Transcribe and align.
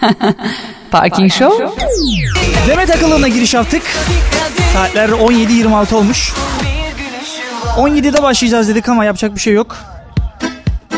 Parking 0.90 1.32
Show. 1.32 1.68
Demet 2.68 2.90
Akıllı'na 2.90 3.28
giriş 3.28 3.54
yaptık. 3.54 3.82
Saatler 4.72 5.08
17.26 5.08 5.94
olmuş. 5.94 6.32
17'de 7.76 8.22
başlayacağız 8.22 8.68
dedik 8.68 8.88
ama 8.88 9.04
yapacak 9.04 9.34
bir 9.34 9.40
şey 9.40 9.54
yok. 9.54 9.76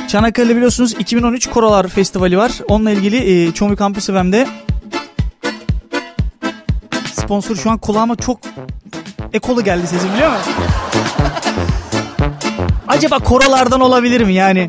Çanakkale'de 0.09 0.57
biliyorsunuz 0.57 0.95
2013 0.99 1.47
Korolar 1.51 1.89
Festivali 1.89 2.39
var. 2.39 2.53
Onunla 2.69 2.91
ilgili 2.91 3.49
e, 3.49 3.53
Çomi 3.55 3.77
Kampüs 3.77 4.07
FM'de 4.07 4.47
sponsor 7.13 7.57
şu 7.57 7.71
an 7.71 7.79
kulağıma 7.79 8.17
çok 8.17 8.39
ekolu 9.33 9.65
geldi 9.65 9.87
sesim 9.87 10.15
biliyor 10.15 10.31
musun? 10.31 10.53
Acaba 12.89 13.19
korolardan 13.19 13.81
olabilir 13.81 14.21
mi 14.21 14.35
yani? 14.35 14.67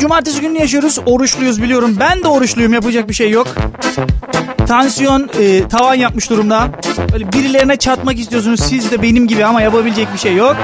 Cumartesi 0.00 0.40
günü 0.40 0.58
yaşıyoruz. 0.58 0.98
Oruçluyuz 1.06 1.62
biliyorum. 1.62 1.96
Ben 2.00 2.22
de 2.22 2.28
oruçluyum 2.28 2.72
yapacak 2.72 3.08
bir 3.08 3.14
şey 3.14 3.30
yok. 3.30 3.46
Tansiyon 4.66 5.30
e, 5.40 5.68
tavan 5.68 5.94
yapmış 5.94 6.30
durumda. 6.30 6.68
Böyle 7.12 7.32
birilerine 7.32 7.76
çatmak 7.76 8.18
istiyorsunuz 8.18 8.60
siz 8.60 8.90
de 8.90 9.02
benim 9.02 9.28
gibi 9.28 9.44
ama 9.44 9.62
yapabilecek 9.62 10.12
bir 10.14 10.18
şey 10.18 10.34
yok. 10.36 10.56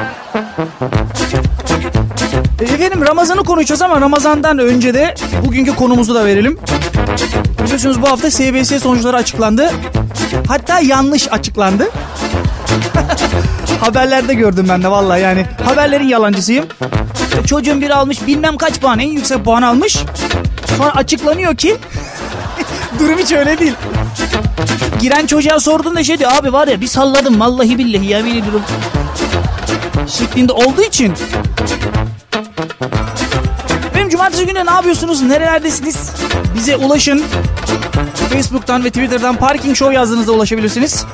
E, 2.60 2.64
Efendim 2.64 3.06
Ramazan'ı 3.06 3.44
konuşacağız 3.44 3.82
ama 3.82 4.00
Ramazan'dan 4.00 4.58
önce 4.58 4.94
de 4.94 5.14
bugünkü 5.46 5.74
konumuzu 5.74 6.14
da 6.14 6.24
verelim. 6.24 6.58
Biliyorsunuz 7.64 8.02
bu 8.02 8.08
hafta 8.10 8.30
SBS 8.30 8.82
sonuçları 8.82 9.16
açıklandı. 9.16 9.70
Hatta 10.48 10.80
yanlış 10.80 11.32
açıklandı. 11.32 11.90
Haberlerde 13.80 14.34
gördüm 14.34 14.66
ben 14.68 14.82
de 14.82 14.90
vallahi 14.90 15.20
yani 15.22 15.46
haberlerin 15.64 16.08
yalancısıyım. 16.08 16.64
E, 17.42 17.46
Çocuğun 17.46 17.80
biri 17.80 17.94
almış 17.94 18.26
bilmem 18.26 18.56
kaç 18.56 18.80
puan 18.80 18.98
en 18.98 19.08
yüksek 19.08 19.44
puan 19.44 19.62
almış. 19.62 19.96
Sonra 20.78 20.96
açıklanıyor 20.96 21.56
ki 21.56 21.76
durum 22.98 23.18
hiç 23.18 23.32
öyle 23.32 23.58
değil. 23.58 23.72
Giren 25.00 25.26
çocuğa 25.26 25.60
sorduğunda 25.60 26.04
şey 26.04 26.18
diyor 26.18 26.32
abi 26.32 26.52
var 26.52 26.68
ya 26.68 26.80
bir 26.80 26.86
salladım 26.86 27.40
vallahi 27.40 27.78
billahi 27.78 28.06
yemin 28.06 28.30
ediyorum. 28.30 28.62
Şeklinde 30.18 30.52
olduğu 30.52 30.82
için. 30.82 31.14
Benim 33.94 34.08
cumartesi 34.08 34.46
günü 34.46 34.66
ne 34.66 34.70
yapıyorsunuz? 34.70 35.22
Nerelerdesiniz? 35.22 36.10
Bize 36.56 36.76
ulaşın. 36.76 37.24
Facebook'tan 38.32 38.84
ve 38.84 38.88
Twitter'dan 38.90 39.36
Parking 39.36 39.76
Show 39.76 39.94
yazdığınızda 39.94 40.32
ulaşabilirsiniz. 40.32 41.04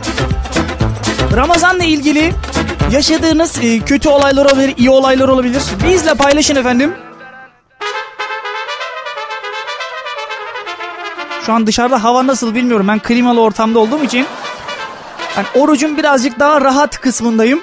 Ramazan'la 1.36 1.84
ilgili 1.84 2.32
yaşadığınız 2.90 3.58
e, 3.62 3.78
kötü 3.80 4.08
olaylar 4.08 4.44
olabilir, 4.44 4.74
iyi 4.76 4.90
olaylar 4.90 5.28
olabilir. 5.28 5.62
Bizle 5.88 6.14
paylaşın 6.14 6.56
efendim. 6.56 6.94
Şu 11.46 11.52
an 11.52 11.66
dışarıda 11.66 12.04
hava 12.04 12.26
nasıl 12.26 12.54
bilmiyorum. 12.54 12.88
Ben 12.88 12.98
klimalı 12.98 13.40
ortamda 13.40 13.78
olduğum 13.78 14.04
için 14.04 14.26
yani 15.36 15.46
orucun 15.54 15.96
birazcık 15.96 16.40
daha 16.40 16.60
rahat 16.60 17.00
kısmındayım. 17.00 17.60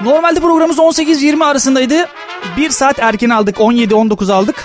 Normalde 0.00 0.40
programımız 0.40 0.78
18-20 0.78 1.44
arasındaydı. 1.44 2.08
Bir 2.56 2.70
saat 2.70 2.98
erken 2.98 3.30
aldık. 3.30 3.56
17-19 3.56 4.32
aldık. 4.32 4.64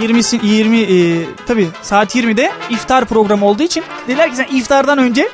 20 0.00 0.20
20 0.42 0.80
e, 0.80 1.24
tabii 1.46 1.68
saat 1.82 2.16
20'de 2.16 2.52
iftar 2.70 3.04
programı 3.04 3.46
olduğu 3.46 3.62
için 3.62 3.84
dediler 4.08 4.30
ki 4.30 4.36
sen 4.36 4.46
iftardan 4.56 4.98
önce 4.98 5.28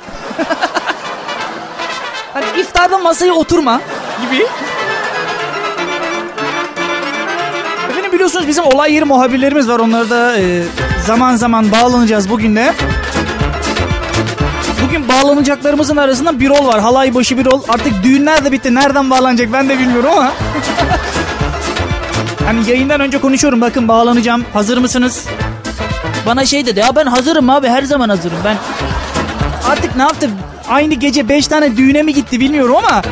hani 2.33 2.44
iftarda 2.61 2.98
masaya 2.98 3.33
oturma 3.33 3.80
gibi. 4.22 4.47
Efendim 7.91 8.12
biliyorsunuz 8.12 8.48
bizim 8.48 8.64
olay 8.64 8.94
yeri 8.94 9.05
muhabirlerimiz 9.05 9.69
var. 9.69 9.78
Onlara 9.78 10.11
da 10.11 10.39
e, 10.39 10.62
zaman 11.06 11.36
zaman 11.36 11.72
bağlanacağız 11.72 12.30
bugün 12.30 12.56
de. 12.56 12.74
Bugün 14.84 15.08
bağlanacaklarımızın 15.08 15.97
arasında 15.97 16.40
bir 16.40 16.48
rol 16.48 16.67
var. 16.67 16.80
Halay 16.80 17.14
başı 17.14 17.39
bir 17.39 17.45
rol. 17.45 17.62
Artık 17.68 18.02
düğünler 18.02 18.45
de 18.45 18.52
bitti. 18.52 18.74
Nereden 18.74 19.11
bağlanacak 19.11 19.52
ben 19.52 19.68
de 19.68 19.79
bilmiyorum 19.79 20.11
ama. 20.12 20.33
hani 22.46 22.70
yayından 22.70 23.01
önce 23.01 23.20
konuşuyorum. 23.20 23.61
Bakın 23.61 23.89
bağlanacağım. 23.89 24.45
Hazır 24.52 24.79
mısınız? 24.79 25.24
Bana 26.27 26.45
şey 26.46 26.67
dedi. 26.67 26.80
Ya 26.80 26.96
ben 26.96 27.06
hazırım 27.06 27.51
abi. 27.51 27.68
Her 27.68 27.83
zaman 27.83 28.08
hazırım. 28.08 28.39
Ben 28.45 28.56
artık 29.70 29.96
ne 29.96 30.02
yaptı? 30.02 30.30
Aynı 30.72 30.94
gece 30.94 31.28
5 31.28 31.46
tane 31.46 31.77
düğüne 31.77 32.02
mi 32.02 32.14
gitti 32.14 32.40
bilmiyorum 32.40 32.77
ama. 32.77 33.02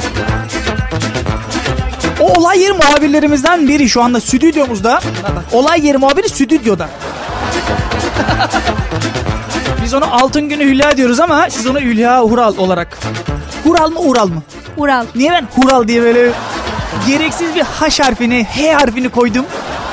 O 2.21 2.41
olay 2.41 2.61
yeri 2.61 2.73
muhabirlerimizden 2.73 3.69
biri 3.69 3.89
şu 3.89 4.03
anda 4.03 4.21
stüdyomuzda. 4.21 5.01
Olay 5.53 5.87
yeri 5.87 5.99
muhabiri 5.99 6.29
stüdyoda. 6.29 6.89
Biz 9.85 9.95
ona 9.95 10.07
altın 10.07 10.49
günü 10.49 10.65
Hülya 10.65 10.97
diyoruz 10.97 11.21
ama 11.21 11.51
siz 11.51 11.67
ona 11.67 11.81
Hülya 11.81 12.21
Hural 12.23 12.57
olarak. 12.57 12.99
Hural 13.65 13.91
mı 13.91 13.99
Ural 13.99 14.27
mı? 14.29 14.43
Ural. 14.77 15.07
Niye 15.15 15.31
ben 15.31 15.47
Hural 15.57 15.89
diye 15.89 16.03
böyle 16.03 16.31
gereksiz 17.07 17.55
bir 17.55 17.63
H 17.63 18.03
harfini, 18.03 18.45
H 18.45 18.73
harfini 18.73 19.09
koydum. 19.09 19.45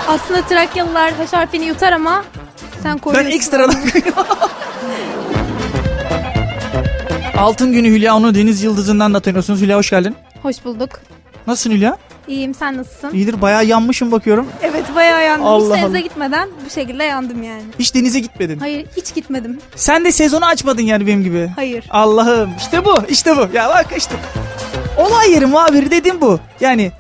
Aslında 0.08 0.42
Trakyalılar 0.42 1.12
H 1.14 1.38
harfini 1.38 1.66
yutar 1.66 1.92
ama 1.92 2.24
sen 2.84 2.94
Ben 2.94 2.98
koyuyorsun. 2.98 3.32
ekstradan 3.32 3.76
Altın 7.38 7.72
günü 7.74 7.88
Hülya 7.90 8.16
onu 8.16 8.36
Deniz 8.36 8.64
Yıldızı'ndan 8.64 9.14
da 9.14 9.20
tanıyorsunuz. 9.20 9.62
Hülya 9.62 9.78
hoş 9.78 9.90
geldin. 9.90 10.16
Hoş 10.42 10.66
bulduk. 10.66 10.90
Nasılsın 11.48 11.72
Hülya? 11.72 11.98
İyiyim 12.28 12.54
sen 12.54 12.78
nasılsın? 12.78 13.14
İyidir 13.14 13.42
bayağı 13.42 13.66
yanmışım 13.66 14.12
bakıyorum. 14.12 14.48
Evet 14.62 14.84
bayağı 14.96 15.24
yandım. 15.24 15.48
Allah 15.48 15.64
hiç 15.76 15.84
denize 15.84 15.88
Allah. 15.98 16.00
gitmeden 16.00 16.50
bu 16.66 16.70
şekilde 16.70 17.04
yandım 17.04 17.44
yani. 17.44 17.62
Hiç 17.80 17.96
denize 17.96 18.20
gitmedin. 18.20 18.60
Hayır 18.60 18.86
hiç 18.98 19.14
gitmedim. 19.16 19.60
Sen 19.76 20.06
de 20.06 20.12
sezonu 20.12 20.46
açmadın 20.46 20.82
yani 20.82 21.08
benim 21.08 21.24
gibi. 21.24 21.52
Hayır. 21.56 21.86
Allah'ım 21.90 22.50
işte 22.58 22.86
bu 22.86 22.96
işte 23.10 23.38
bu. 23.38 23.48
Ya 23.54 23.70
bak 23.70 23.86
işte. 23.98 24.16
Olay 24.98 25.32
yeri 25.32 25.46
muhabiri 25.46 25.92
dedim 25.92 26.22
bu. 26.22 26.40
Yani 26.60 26.92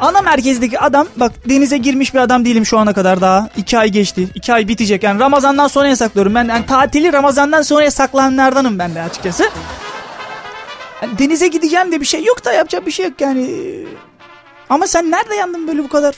ana 0.00 0.20
merkezdeki 0.20 0.80
adam 0.80 1.06
bak 1.16 1.32
denize 1.48 1.76
girmiş 1.76 2.14
bir 2.14 2.18
adam 2.18 2.44
değilim 2.44 2.66
şu 2.66 2.78
ana 2.78 2.92
kadar 2.92 3.20
daha. 3.20 3.48
iki 3.56 3.78
ay 3.78 3.88
geçti. 3.88 4.28
iki 4.34 4.52
ay 4.54 4.68
bitecek. 4.68 5.02
Yani 5.02 5.20
Ramazan'dan 5.20 5.68
sonra 5.68 5.88
yasaklıyorum. 5.88 6.34
Ben 6.34 6.44
yani 6.44 6.66
tatili 6.66 7.12
Ramazan'dan 7.12 7.62
sonra 7.62 7.84
yasaklananlardanım 7.84 8.78
ben 8.78 8.94
de 8.94 9.02
açıkçası. 9.02 9.50
Yani 11.02 11.18
denize 11.18 11.48
gideceğim 11.48 11.92
de 11.92 12.00
bir 12.00 12.06
şey 12.06 12.24
yok 12.24 12.44
da 12.44 12.52
yapacak 12.52 12.86
bir 12.86 12.90
şey 12.92 13.06
yok 13.06 13.20
yani. 13.20 13.50
Ama 14.70 14.86
sen 14.86 15.10
nerede 15.10 15.34
yandın 15.34 15.68
böyle 15.68 15.84
bu 15.84 15.88
kadar? 15.88 16.14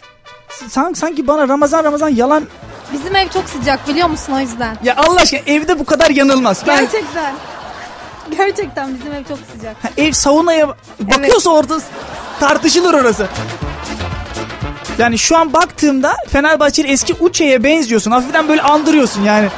Sanki, 0.69 0.99
sanki 0.99 1.27
bana 1.27 1.49
Ramazan 1.49 1.85
Ramazan 1.85 2.09
yalan. 2.09 2.45
Bizim 2.93 3.17
ev 3.17 3.29
çok 3.29 3.49
sıcak 3.49 3.89
biliyor 3.89 4.09
musun 4.09 4.33
o 4.33 4.41
yüzden. 4.41 4.77
Ya 4.83 4.97
Allah 4.97 5.21
aşkına 5.21 5.41
evde 5.47 5.79
bu 5.79 5.85
kadar 5.85 6.11
yanılmaz. 6.11 6.63
Ben 6.67 6.81
Gerçekten. 6.81 7.35
Gerçekten 8.37 8.95
bizim 8.99 9.13
ev 9.13 9.25
çok 9.25 9.39
sıcak. 9.53 9.77
Ha, 9.85 9.89
ev 9.97 10.13
saunaya 10.13 10.69
bakıyorsa 11.01 11.51
orada 11.51 11.81
tartışılır 12.41 12.95
orası. 12.95 13.27
Yani 14.99 15.19
şu 15.19 15.37
an 15.37 15.53
baktığımda 15.53 16.17
Fenerbahçeli 16.29 16.89
eski 16.89 17.15
Uçe'ye 17.15 17.65
benziyorsun. 17.65 18.11
Hafiften 18.11 18.49
böyle 18.49 18.63
andırıyorsun 18.63 19.23
yani. 19.23 19.49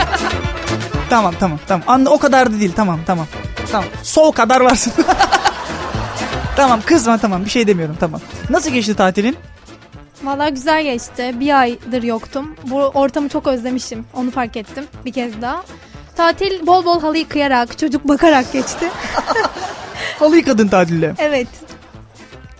tamam 1.10 1.34
tamam 1.40 1.58
tamam. 1.66 1.82
Anla, 1.86 2.10
o 2.10 2.18
kadar 2.18 2.52
da 2.52 2.60
değil 2.60 2.72
tamam 2.76 3.00
tamam. 3.06 3.26
Tamam. 3.72 3.88
Sol 4.02 4.32
kadar 4.32 4.60
varsın. 4.60 4.92
tamam 6.56 6.80
kızma 6.86 7.18
tamam 7.18 7.44
bir 7.44 7.50
şey 7.50 7.66
demiyorum 7.66 7.96
tamam. 8.00 8.20
Nasıl 8.50 8.70
geçti 8.70 8.94
tatilin? 8.94 9.36
Vallahi 10.22 10.54
güzel 10.54 10.82
geçti. 10.82 11.34
Bir 11.40 11.60
aydır 11.60 12.02
yoktum. 12.02 12.54
Bu 12.64 12.76
ortamı 12.76 13.28
çok 13.28 13.46
özlemişim. 13.46 14.04
Onu 14.14 14.30
fark 14.30 14.56
ettim 14.56 14.84
bir 15.04 15.12
kez 15.12 15.42
daha. 15.42 15.62
Tatil 16.16 16.66
bol 16.66 16.84
bol 16.84 17.00
halı 17.00 17.18
yıkayarak, 17.18 17.78
çocuk 17.78 18.08
bakarak 18.08 18.52
geçti. 18.52 18.90
Halı 20.18 20.36
yıkadın 20.36 20.68
tatilde. 20.68 21.14
Evet. 21.18 21.48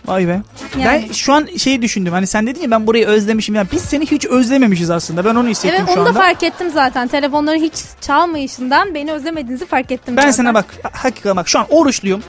Vay 0.06 0.28
be. 0.28 0.41
Yani. 0.78 1.05
Ben 1.09 1.12
şu 1.12 1.33
an 1.33 1.49
şeyi 1.59 1.83
düşündüm. 1.83 2.12
Hani 2.12 2.27
sen 2.27 2.47
dedin 2.47 2.61
ya 2.62 2.71
ben 2.71 2.87
burayı 2.87 3.06
özlemişim. 3.06 3.55
Ya 3.55 3.67
biz 3.72 3.83
seni 3.83 4.06
hiç 4.06 4.26
özlememişiz 4.26 4.91
aslında. 4.91 5.25
Ben 5.25 5.35
onu 5.35 5.49
hissettim 5.49 5.76
Evet 5.81 5.94
şu 5.94 6.00
onu 6.00 6.06
da 6.06 6.11
anda. 6.11 6.20
fark 6.20 6.43
ettim 6.43 6.70
zaten. 6.70 7.08
Telefonları 7.08 7.56
hiç 7.56 7.75
çalmayışından 8.00 8.94
beni 8.94 9.12
özlemediğinizi 9.12 9.67
fark 9.67 9.91
ettim 9.93 10.17
Ben 10.17 10.20
zaten. 10.23 10.32
sana 10.32 10.55
bak 10.55 10.64
hakikaten 10.93 11.37
bak 11.37 11.49
şu 11.49 11.58
an 11.58 11.67
oruçluyum. 11.70 12.23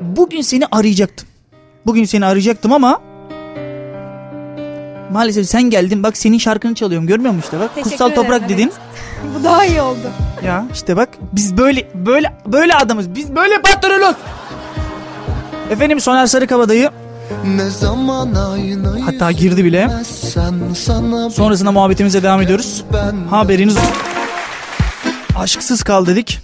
Bugün 0.00 0.40
seni 0.40 0.64
arayacaktım. 0.72 1.28
Bugün 1.86 2.04
seni 2.04 2.26
arayacaktım 2.26 2.72
ama 2.72 3.00
maalesef 5.12 5.46
sen 5.46 5.62
geldin 5.62 6.02
bak 6.02 6.16
senin 6.16 6.38
şarkını 6.38 6.74
çalıyorum 6.74 7.06
görmüyor 7.06 7.34
musun 7.34 7.46
işte 7.46 7.60
bak 7.60 7.74
Teşekkür 7.74 7.90
kutsal 7.90 8.10
ederim, 8.10 8.22
toprak 8.22 8.40
evet. 8.40 8.50
dedin. 8.50 8.72
Bu 9.40 9.44
daha 9.44 9.64
iyi 9.64 9.80
oldu. 9.80 10.10
Ya 10.44 10.64
işte 10.74 10.96
bak 10.96 11.08
biz 11.32 11.56
böyle 11.56 11.88
böyle 11.94 12.32
böyle 12.46 12.74
adamız 12.74 13.14
biz 13.14 13.34
böyle 13.36 13.62
patronuz. 13.62 14.16
Efendim 15.70 16.00
Soner 16.00 16.26
Sarıkabadayı 16.26 16.90
Ne 17.56 17.70
zaman 17.70 18.34
aynayı 18.34 19.04
hatta 19.04 19.32
girdi 19.32 19.64
bile. 19.64 19.90
Sonrasında 21.30 21.72
muhabbetimize 21.72 22.22
devam 22.22 22.42
ediyoruz. 22.42 22.84
Haberiniz 23.30 23.76
olsun. 23.76 23.90
Aşksız 25.38 25.82
kal 25.82 26.06
dedik. 26.06 26.40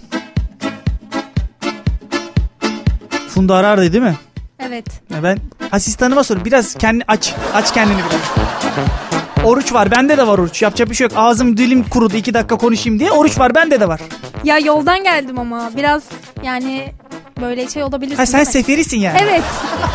Funda 3.29 3.55
Arar'dı 3.55 3.93
değil 3.93 4.03
mi? 4.03 4.17
Evet. 4.59 4.85
Ben 5.23 5.37
Asistanıma 5.71 6.23
sor. 6.23 6.45
Biraz 6.45 6.73
kendi 6.75 7.03
aç. 7.07 7.33
Aç 7.53 7.73
kendini 7.73 7.97
biraz. 7.97 9.12
Oruç 9.43 9.73
var. 9.73 9.91
Bende 9.91 10.17
de 10.17 10.27
var 10.27 10.37
oruç. 10.37 10.61
Yapacak 10.61 10.89
bir 10.89 10.95
şey 10.95 11.05
yok. 11.07 11.13
Ağzım 11.17 11.57
dilim 11.57 11.83
kurudu. 11.89 12.15
iki 12.17 12.33
dakika 12.33 12.57
konuşayım 12.57 12.99
diye. 12.99 13.11
Oruç 13.11 13.39
var. 13.39 13.55
Bende 13.55 13.79
de 13.79 13.87
var. 13.87 14.01
Ya 14.43 14.59
yoldan 14.59 15.03
geldim 15.03 15.39
ama 15.39 15.71
biraz 15.77 16.03
yani 16.43 16.93
böyle 17.41 17.67
şey 17.67 17.83
olabilirsin. 17.83 18.17
Ha 18.17 18.25
sen 18.25 18.43
seferisin 18.43 18.97
yani. 18.99 19.17
Evet. 19.23 19.43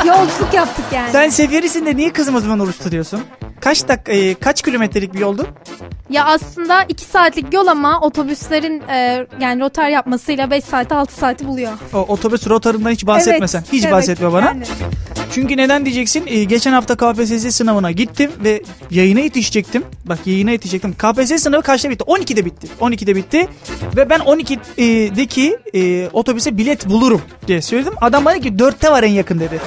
Yolculuk 0.06 0.54
yaptık 0.54 0.84
yani. 0.92 1.12
Sen 1.12 1.28
seferisin 1.28 1.86
de 1.86 1.96
niye 1.96 2.12
kızım 2.12 2.34
o 2.34 2.40
zaman 2.40 2.60
oruç 2.60 2.78
tutuyorsun? 2.78 3.20
Kaç 3.60 3.88
dakika, 3.88 4.12
e, 4.12 4.34
kaç 4.34 4.62
kilometrelik 4.62 5.14
bir 5.14 5.18
yoldu? 5.18 5.46
Ya 6.10 6.24
aslında 6.24 6.82
2 6.82 7.04
saatlik 7.04 7.54
yol 7.54 7.66
ama 7.66 8.00
otobüslerin 8.00 8.82
e, 8.88 9.26
yani 9.40 9.60
rotar 9.62 9.88
yapmasıyla 9.88 10.50
5 10.50 10.64
saate 10.64 10.94
6 10.94 11.14
saati 11.14 11.46
buluyor. 11.46 11.72
O 11.94 11.98
otobüs 11.98 12.46
rotarından 12.46 12.90
hiç 12.90 13.06
bahsetmesen. 13.06 13.58
Evet, 13.58 13.72
hiç 13.72 13.84
evet, 13.84 13.92
bahsetme 13.92 14.32
bana. 14.32 14.46
yani. 14.46 14.64
Çünkü 15.32 15.56
neden 15.56 15.84
diyeceksin? 15.84 16.24
Ee, 16.26 16.44
geçen 16.44 16.72
hafta 16.72 16.96
KPSS 16.96 17.56
sınavına 17.56 17.90
gittim 17.90 18.30
ve 18.44 18.62
yayına 18.90 19.20
yetişecektim. 19.20 19.84
Bak 20.04 20.18
yayına 20.26 20.50
yetişecektim. 20.50 20.92
KPSS 20.92 21.42
sınavı 21.42 21.62
kaçta 21.62 21.90
bitti? 21.90 22.04
12'de 22.04 22.44
bitti. 22.44 22.68
12'de 22.80 23.16
bitti. 23.16 23.48
Ve 23.96 24.10
ben 24.10 24.20
12'deki 24.20 25.58
e, 25.74 26.08
otobüse 26.12 26.58
bilet 26.58 26.88
bulurum 26.88 27.22
diye 27.46 27.62
söyledim. 27.62 27.94
Adam 28.00 28.24
bana 28.24 28.38
ki 28.38 28.48
4'te 28.48 28.90
var 28.90 29.02
en 29.02 29.12
yakın 29.12 29.40
dedi. 29.40 29.60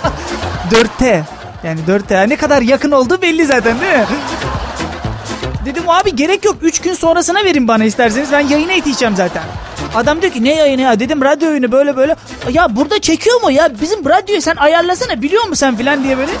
4'te. 0.70 1.24
Yani 1.64 1.80
4'te. 1.88 2.14
Yani 2.14 2.30
ne 2.30 2.36
kadar 2.36 2.62
yakın 2.62 2.90
olduğu 2.90 3.22
belli 3.22 3.46
zaten 3.46 3.80
değil 3.80 3.92
mi? 3.92 4.04
Dedim 5.64 5.90
abi 5.90 6.16
gerek 6.16 6.44
yok 6.44 6.56
3 6.62 6.80
gün 6.80 6.94
sonrasına 6.94 7.44
verin 7.44 7.68
bana 7.68 7.84
isterseniz 7.84 8.32
ben 8.32 8.40
yayına 8.40 8.72
yetişeceğim 8.72 9.16
zaten. 9.16 9.42
Adam 9.94 10.22
diyor 10.22 10.32
ki 10.32 10.44
ne 10.44 10.54
yayını 10.54 10.80
ya 10.80 11.00
dedim 11.00 11.22
radyo 11.22 11.48
oyunu 11.48 11.72
böyle 11.72 11.96
böyle. 11.96 12.16
Ya 12.50 12.76
burada 12.76 13.00
çekiyor 13.00 13.42
mu 13.42 13.50
ya 13.50 13.80
bizim 13.80 14.04
radyoyu 14.04 14.42
sen 14.42 14.56
ayarlasana 14.56 15.22
biliyor 15.22 15.42
musun 15.42 15.54
sen 15.54 15.76
filan 15.76 16.04
diye 16.04 16.18
böyle. 16.18 16.32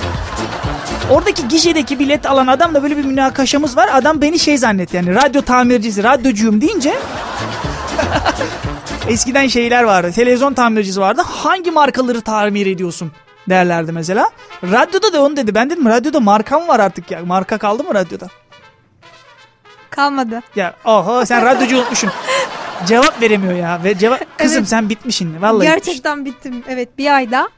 Oradaki 1.10 1.48
gişedeki 1.48 1.98
bilet 1.98 2.26
alan 2.26 2.46
adam 2.46 2.74
da 2.74 2.82
böyle 2.82 2.96
bir 2.96 3.04
münakaşamız 3.04 3.76
var. 3.76 3.88
Adam 3.92 4.20
beni 4.20 4.38
şey 4.38 4.58
zannetti 4.58 4.96
yani 4.96 5.14
radyo 5.14 5.42
tamircisi, 5.42 6.02
radyocuyum 6.02 6.60
deyince. 6.60 6.94
Eskiden 9.08 9.48
şeyler 9.48 9.82
vardı. 9.82 10.12
Televizyon 10.12 10.54
tamircisi 10.54 11.00
vardı. 11.00 11.22
Hangi 11.26 11.70
markaları 11.70 12.20
tamir 12.20 12.66
ediyorsun 12.66 13.12
derlerdi 13.48 13.92
mesela. 13.92 14.30
Radyoda 14.64 15.12
da 15.12 15.22
onu 15.22 15.36
dedi. 15.36 15.54
Ben 15.54 15.70
dedim 15.70 15.86
radyoda 15.86 16.20
markam 16.20 16.68
var 16.68 16.80
artık 16.80 17.10
ya. 17.10 17.20
Marka 17.24 17.58
kaldı 17.58 17.84
mı 17.84 17.94
radyoda? 17.94 18.28
Kalmadı. 19.90 20.40
Ya 20.56 20.74
oho 20.84 21.26
sen 21.26 21.44
radyocu 21.46 21.76
unutmuşsun. 21.78 22.10
Cevap 22.86 23.22
veremiyor 23.22 23.54
ya. 23.54 23.80
Ve 23.84 23.98
cevap 23.98 24.38
kızım 24.38 24.58
Evet. 24.58 24.68
sen 24.68 24.88
bitmişsin. 24.88 25.42
Vallahi. 25.42 25.66
Gerçekten 25.66 26.24
bittim. 26.24 26.64
Evet 26.68 26.98
bir 26.98 27.14
ayda. 27.16 27.48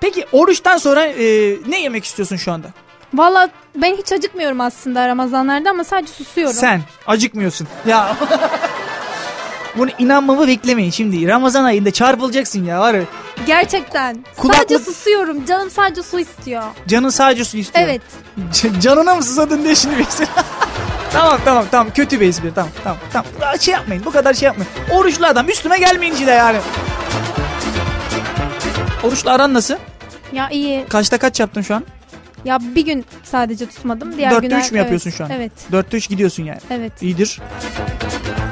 Peki 0.00 0.26
oruçtan 0.32 0.76
sonra 0.76 1.04
e, 1.06 1.24
ne 1.68 1.80
yemek 1.80 2.04
istiyorsun 2.04 2.36
şu 2.36 2.52
anda? 2.52 2.66
Valla 3.14 3.48
ben 3.76 3.96
hiç 3.96 4.12
acıkmıyorum 4.12 4.60
aslında 4.60 5.08
Ramazanlarda 5.08 5.70
ama 5.70 5.84
sadece 5.84 6.12
susuyorum. 6.12 6.54
Sen 6.54 6.80
acıkmıyorsun. 7.06 7.68
Ya. 7.86 8.16
Bunu 9.76 9.90
inanmamı 9.98 10.46
beklemeyin 10.48 10.90
şimdi. 10.90 11.28
Ramazan 11.28 11.64
ayında 11.64 11.90
çarpılacaksın 11.90 12.64
ya 12.64 12.80
var 12.80 12.94
ya. 12.94 13.02
Gerçekten. 13.46 14.24
Kulaklık- 14.36 14.56
Sadece 14.56 14.78
susuyorum. 14.78 15.44
Canım 15.46 15.70
sadece 15.70 16.02
su 16.02 16.20
istiyor. 16.20 16.62
Canın 16.88 17.08
sadece 17.08 17.44
su 17.44 17.56
istiyor. 17.56 17.84
Evet. 17.88 18.02
C- 18.52 18.80
Canına 18.80 19.14
mı 19.14 19.22
susadın 19.22 19.64
diye 19.64 19.74
şimdi 19.74 19.98
bir 19.98 20.06
espri. 20.06 20.26
tamam 21.12 21.38
tamam 21.44 21.64
tamam 21.70 21.88
kötü 21.94 22.20
bir 22.20 22.28
espri 22.28 22.54
tamam 22.54 22.70
tamam 22.84 22.98
tamam. 23.12 23.26
Daha 23.40 23.58
Şey 23.58 23.74
yapmayın 23.74 24.04
bu 24.04 24.10
kadar 24.10 24.34
şey 24.34 24.46
yapmayın. 24.46 24.72
Oruçlu 24.92 25.26
adam 25.26 25.48
üstüme 25.48 25.78
gelmeyince 25.78 26.26
de 26.26 26.30
yani. 26.30 26.58
Oruçlu 29.02 29.30
aran 29.30 29.54
nasıl? 29.54 29.74
Ya 30.32 30.48
iyi. 30.50 30.84
Kaçta 30.88 31.18
kaç 31.18 31.40
yaptın 31.40 31.62
şu 31.62 31.74
an? 31.74 31.84
Ya 32.44 32.58
bir 32.74 32.84
gün 32.84 33.04
sadece 33.24 33.66
tutmadım. 33.66 34.16
Diğer 34.16 34.30
Dörtte 34.30 34.46
günler... 34.46 34.60
üç 34.60 34.72
mü 34.72 34.78
yapıyorsun 34.78 35.10
evet. 35.10 35.18
şu 35.18 35.24
an? 35.24 35.30
Evet. 35.30 35.52
Dörtte 35.72 35.96
üç 35.96 36.08
gidiyorsun 36.08 36.44
yani. 36.44 36.58
Evet. 36.70 37.02
İyidir. 37.02 37.40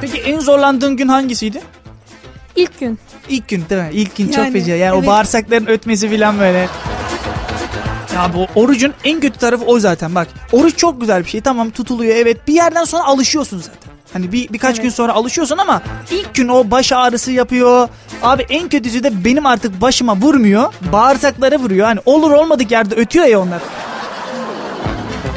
Peki 0.03 0.19
en 0.21 0.41
zorlandığın 0.41 0.97
gün 0.97 1.09
hangisiydi? 1.09 1.61
İlk 2.57 2.81
gün. 2.81 2.99
İlk 3.29 3.49
gün 3.49 3.65
değil 3.71 3.83
mi? 3.83 3.89
İlk 3.93 4.17
gün 4.17 4.27
çok 4.27 4.39
Yani, 4.39 4.53
feci. 4.53 4.71
Yani 4.71 4.93
o 4.93 4.99
evet. 4.99 5.07
bağırsakların 5.07 5.67
ötmesi 5.67 6.17
falan 6.17 6.41
böyle. 6.41 6.69
Ya 8.15 8.31
bu 8.35 8.61
orucun 8.61 8.95
en 9.05 9.21
kötü 9.21 9.39
tarafı 9.39 9.65
o 9.65 9.79
zaten 9.81 10.15
bak. 10.15 10.29
Oruç 10.53 10.77
çok 10.77 11.01
güzel 11.01 11.25
bir 11.25 11.29
şey. 11.29 11.41
Tamam 11.41 11.71
tutuluyor 11.71 12.17
evet. 12.17 12.49
Bir 12.49 12.55
yerden 12.55 12.85
sonra 12.85 13.05
alışıyorsun 13.05 13.59
zaten. 13.59 13.93
Hani 14.13 14.33
bir 14.33 14.49
birkaç 14.53 14.75
Evet. 14.75 14.83
gün 14.83 14.91
sonra 14.91 15.13
alışıyorsun 15.13 15.59
ama 15.59 15.83
ilk 16.11 16.35
gün 16.35 16.49
o 16.49 16.71
baş 16.71 16.93
ağrısı 16.93 17.33
yapıyor. 17.33 17.89
Abi 18.23 18.47
en 18.49 18.69
kötüsü 18.69 19.03
de 19.05 19.25
benim 19.25 19.47
artık 19.47 19.81
başıma 19.81 20.17
vurmuyor. 20.17 20.75
Bağırsaklara 20.93 21.59
vuruyor. 21.59 21.87
Hani 21.87 22.01
olur 22.07 22.31
olmadık 22.31 22.71
yerde 22.71 22.95
ötüyor 22.95 23.27
ya 23.27 23.41
onlar. 23.41 23.63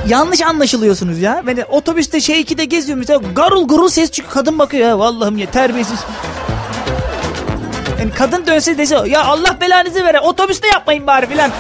Yanlış 0.08 0.42
anlaşılıyorsunuz 0.42 1.20
ya. 1.20 1.44
Ben 1.48 1.58
de 1.58 1.66
otobüste 1.66 2.22
şey 2.22 2.42
2'de 2.42 2.66
geziyorum 2.66 3.00
mesela 3.00 3.22
garul 3.36 3.68
gurul 3.68 3.90
ses 3.90 4.12
çıkıyor. 4.12 4.34
Kadın 4.34 4.60
bakıyor 4.60 4.88
ya 4.88 4.96
Allah'ım 4.96 5.38
ya 5.38 5.52
terbiyesiz. 5.52 6.00
Yani 8.00 8.12
kadın 8.12 8.46
dönse 8.48 8.78
dese 8.78 8.96
ya 9.08 9.24
Allah 9.26 9.58
belanızı 9.62 10.06
vere 10.06 10.20
otobüste 10.20 10.68
yapmayın 10.68 11.08
bari 11.08 11.28
filan. 11.30 11.52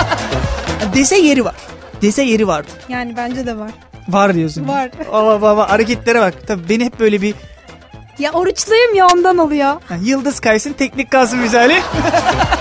dese 0.94 1.16
yeri 1.16 1.44
var. 1.44 1.54
Dese 2.02 2.22
yeri 2.22 2.48
var. 2.48 2.64
Yani 2.88 3.16
bence 3.16 3.46
de 3.46 3.58
var. 3.58 3.70
Var 4.08 4.34
diyorsun. 4.34 4.68
Var. 4.68 4.90
Baba 5.12 5.42
baba 5.42 5.70
hareketlere 5.70 6.20
bak. 6.20 6.34
Tabii 6.46 6.68
beni 6.68 6.84
hep 6.84 7.00
böyle 7.00 7.22
bir 7.22 7.34
Ya 8.18 8.32
oruçluyum 8.32 8.94
ya 8.94 9.06
ondan 9.06 9.38
oluyor. 9.38 9.74
yani 9.90 10.08
yıldız 10.08 10.40
kaysın 10.40 10.72
teknik 10.72 11.10
kalsın 11.10 11.38
misali. 11.38 11.82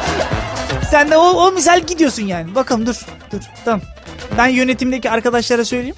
Sen 0.91 1.11
de 1.11 1.17
o, 1.17 1.21
o 1.29 1.51
misal 1.51 1.79
gidiyorsun 1.79 2.23
yani. 2.23 2.55
Bakalım 2.55 2.85
dur 2.85 2.95
dur 3.31 3.39
tamam. 3.65 3.81
Ben 4.37 4.47
yönetimdeki 4.47 5.09
arkadaşlara 5.09 5.65
söyleyeyim. 5.65 5.95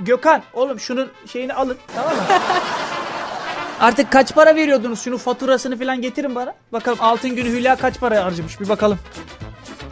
Gökhan 0.00 0.42
oğlum 0.54 0.80
şunun 0.80 1.08
şeyini 1.32 1.54
alın 1.54 1.76
tamam 1.94 2.16
mı? 2.16 2.22
Artık 3.80 4.12
kaç 4.12 4.34
para 4.34 4.54
veriyordunuz? 4.56 5.00
Şunun 5.02 5.16
faturasını 5.16 5.78
falan 5.78 6.00
getirin 6.02 6.34
bana. 6.34 6.54
Bakalım 6.72 6.98
altın 7.00 7.30
günü 7.30 7.48
Hülya 7.48 7.76
kaç 7.76 8.00
para 8.00 8.24
harcamış 8.24 8.60
bir 8.60 8.68
bakalım. 8.68 8.98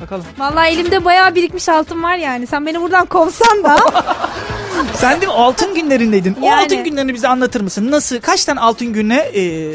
Bakalım. 0.02 0.24
Vallahi 0.38 0.68
elimde 0.70 1.04
bayağı 1.04 1.34
birikmiş 1.34 1.68
altın 1.68 2.02
var 2.02 2.16
yani. 2.16 2.46
Sen 2.46 2.66
beni 2.66 2.80
buradan 2.80 3.06
kovsan 3.06 3.64
da. 3.64 3.76
Sen 4.94 5.20
de 5.20 5.26
altın 5.26 5.74
günlerindeydin? 5.74 6.36
O 6.42 6.46
Yani. 6.46 6.64
altın 6.64 6.84
günlerini 6.84 7.14
bize 7.14 7.28
anlatır 7.28 7.60
mısın? 7.60 7.90
Nasıl? 7.90 8.20
Kaç 8.20 8.44
tane 8.44 8.60
altın 8.60 8.92
gününe 8.92 9.18
e, 9.18 9.72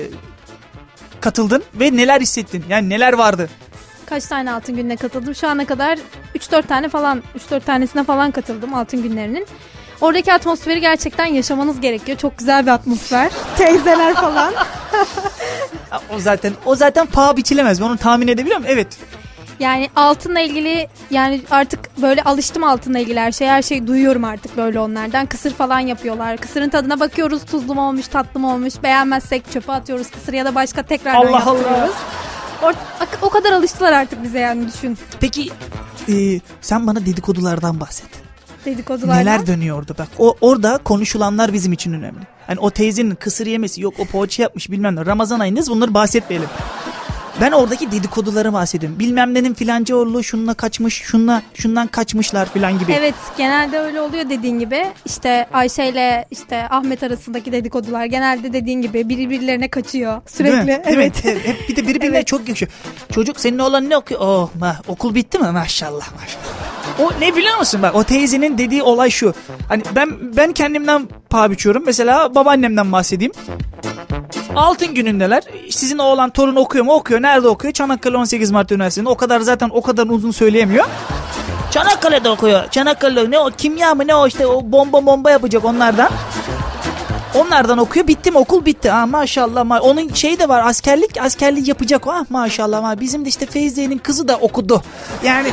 katıldın 1.21 1.63
ve 1.75 1.97
neler 1.97 2.21
hissettin? 2.21 2.65
Yani 2.69 2.89
neler 2.89 3.13
vardı? 3.13 3.49
Kaç 4.11 4.25
tane 4.25 4.51
altın 4.51 4.75
gününe 4.75 4.95
katıldım? 4.95 5.35
Şu 5.35 5.47
ana 5.47 5.65
kadar 5.65 5.99
3-4 6.35 6.63
tane 6.63 6.89
falan 6.89 7.23
3-4 7.51 7.59
tanesine 7.59 8.03
falan 8.03 8.31
katıldım 8.31 8.73
altın 8.73 9.03
günlerinin. 9.03 9.47
Oradaki 10.01 10.33
atmosferi 10.33 10.81
gerçekten 10.81 11.25
yaşamanız 11.25 11.81
gerekiyor. 11.81 12.17
Çok 12.17 12.37
güzel 12.37 12.65
bir 12.65 12.71
atmosfer. 12.71 13.31
Teyzeler 13.57 14.13
falan. 14.13 14.53
O 16.15 16.19
zaten 16.19 16.53
o 16.65 16.75
zaten 16.75 17.05
paha 17.05 17.37
biçilemez. 17.37 17.81
Ben 17.81 17.85
onu 17.85 17.97
tahmin 17.97 18.27
edebiliyor 18.27 18.59
muyum? 18.59 18.73
Evet. 18.73 18.87
Yani 19.59 19.89
altınla 19.95 20.39
ilgili 20.39 20.87
yani 21.11 21.41
artık 21.51 22.01
böyle 22.01 22.23
alıştım 22.23 22.63
altınla 22.63 22.99
ilgili 22.99 23.19
her 23.19 23.31
şey. 23.31 23.47
Her 23.47 23.61
şeyi 23.61 23.87
duyuyorum 23.87 24.23
artık 24.23 24.57
böyle 24.57 24.79
onlardan. 24.79 25.25
Kısır 25.25 25.53
falan 25.53 25.79
yapıyorlar. 25.79 26.37
Kısırın 26.37 26.69
tadına 26.69 26.99
bakıyoruz. 26.99 27.45
Tuzlu 27.45 27.75
mu 27.75 27.87
olmuş, 27.87 28.07
tatlı 28.07 28.39
mı 28.39 28.53
olmuş. 28.53 28.73
Beğenmezsek 28.83 29.51
çöpe 29.51 29.71
atıyoruz 29.71 30.11
kısır 30.11 30.33
ya 30.33 30.45
da 30.45 30.55
başka 30.55 30.83
tekrardan 30.83 31.27
Allah 31.27 31.45
Allah. 31.45 31.89
Yaptırıyoruz. 32.63 33.17
O, 33.21 33.29
kadar 33.29 33.51
alıştılar 33.51 33.93
artık 33.93 34.23
bize 34.23 34.39
yani 34.39 34.67
düşün. 34.67 34.97
Peki 35.19 35.49
e, 36.09 36.39
sen 36.61 36.87
bana 36.87 37.05
dedikodulardan 37.05 37.79
bahset. 37.79 38.09
Dedikodulardan. 38.65 39.21
Neler 39.21 39.47
dönüyordu 39.47 39.95
bak. 39.99 40.07
O 40.17 40.35
orada 40.41 40.77
konuşulanlar 40.77 41.53
bizim 41.53 41.73
için 41.73 41.93
önemli. 41.93 42.19
Hani 42.47 42.59
o 42.59 42.71
teyzenin 42.71 43.15
kısır 43.15 43.47
yemesi 43.47 43.81
yok 43.81 43.93
o 43.99 44.05
poğaça 44.05 44.43
yapmış 44.43 44.71
bilmem 44.71 44.95
ne. 44.95 45.05
Ramazan 45.05 45.39
ayındayız 45.39 45.69
bunları 45.69 45.93
bahsetmeyelim. 45.93 46.49
Ben 47.41 47.51
oradaki 47.51 47.91
dedikoduları 47.91 48.53
bahsediyorum. 48.53 48.99
Bilmem 48.99 49.33
nenin 49.33 49.53
filanca 49.53 49.95
oğlu 49.95 50.23
şununla 50.23 50.53
kaçmış, 50.53 50.93
şunla 51.01 51.41
şundan 51.53 51.87
kaçmışlar 51.87 52.49
filan 52.49 52.79
gibi. 52.79 52.91
Evet 52.91 53.15
genelde 53.37 53.79
öyle 53.79 54.01
oluyor 54.01 54.29
dediğin 54.29 54.59
gibi. 54.59 54.85
İşte 55.05 55.47
Ayşe 55.53 55.85
ile 55.85 56.25
işte 56.31 56.67
Ahmet 56.69 57.03
arasındaki 57.03 57.51
dedikodular 57.51 58.05
genelde 58.05 58.53
dediğin 58.53 58.81
gibi 58.81 59.09
birbirlerine 59.09 59.67
kaçıyor 59.67 60.21
sürekli. 60.27 60.67
Değil 60.67 60.79
mi? 60.79 60.85
Değil 60.85 60.97
mi? 60.97 61.03
evet. 61.03 61.25
Hep- 61.45 61.69
bir 61.69 61.75
de 61.75 61.87
birbirine 61.87 62.15
Evet. 62.17 62.27
çok 62.27 62.47
yakışıyor. 62.47 62.71
Çocuk 63.11 63.39
senin 63.39 63.59
oğlan 63.59 63.89
ne 63.89 63.97
okuyor? 63.97 64.21
Oh 64.23 64.49
ma, 64.59 64.75
okul 64.87 65.15
bitti 65.15 65.39
mi? 65.39 65.51
Maşallah 65.51 66.07
maşallah. 66.21 66.61
O 66.99 67.11
ne 67.21 67.35
biliyor 67.35 67.57
musun 67.57 67.81
bak 67.81 67.95
o 67.95 68.03
teyzenin 68.03 68.57
dediği 68.57 68.83
olay 68.83 69.09
şu. 69.09 69.33
Hani 69.69 69.83
ben 69.95 70.09
ben 70.37 70.53
kendimden 70.53 71.07
paha 71.29 71.51
biçiyorum. 71.51 71.83
Mesela 71.85 72.35
babaannemden 72.35 72.91
bahsedeyim. 72.91 73.31
Altın 74.55 74.93
günündeler. 74.93 75.43
Sizin 75.69 75.97
oğlan 75.97 76.29
torun 76.29 76.55
okuyor 76.55 76.85
mu? 76.85 76.93
Okuyor. 76.93 77.21
Nerede 77.21 77.47
okuyor? 77.47 77.73
Çanakkale 77.73 78.17
18 78.17 78.51
Mart 78.51 78.71
Üniversitesi'nde. 78.71 79.09
O 79.09 79.15
kadar 79.15 79.39
zaten 79.39 79.69
o 79.73 79.81
kadar 79.81 80.07
uzun 80.07 80.31
söyleyemiyor. 80.31 80.85
Çanakkale'de 81.71 82.29
okuyor. 82.29 82.69
Çanakkale'de 82.69 83.31
ne 83.31 83.39
o 83.39 83.49
kimya 83.49 83.95
mı 83.95 84.07
ne 84.07 84.15
o 84.15 84.27
işte 84.27 84.47
o 84.47 84.71
bomba 84.71 85.05
bomba 85.05 85.31
yapacak 85.31 85.65
onlardan. 85.65 86.09
Onlardan 87.35 87.77
okuyor. 87.77 88.07
Bitti 88.07 88.31
mi 88.31 88.37
okul 88.37 88.65
bitti. 88.65 88.89
Ha, 88.89 89.05
maşallah. 89.05 89.65
Ma 89.65 89.79
Onun 89.79 90.13
şeyi 90.13 90.39
de 90.39 90.49
var 90.49 90.65
askerlik 90.65 91.17
askerlik 91.21 91.67
yapacak. 91.67 92.07
Ah 92.07 92.25
maşallah. 92.29 92.81
Ma. 92.81 92.99
Bizim 92.99 93.25
de 93.25 93.29
işte 93.29 93.45
Feyziye'nin 93.45 93.97
kızı 93.97 94.27
da 94.27 94.37
okudu. 94.37 94.83
Yani 95.23 95.49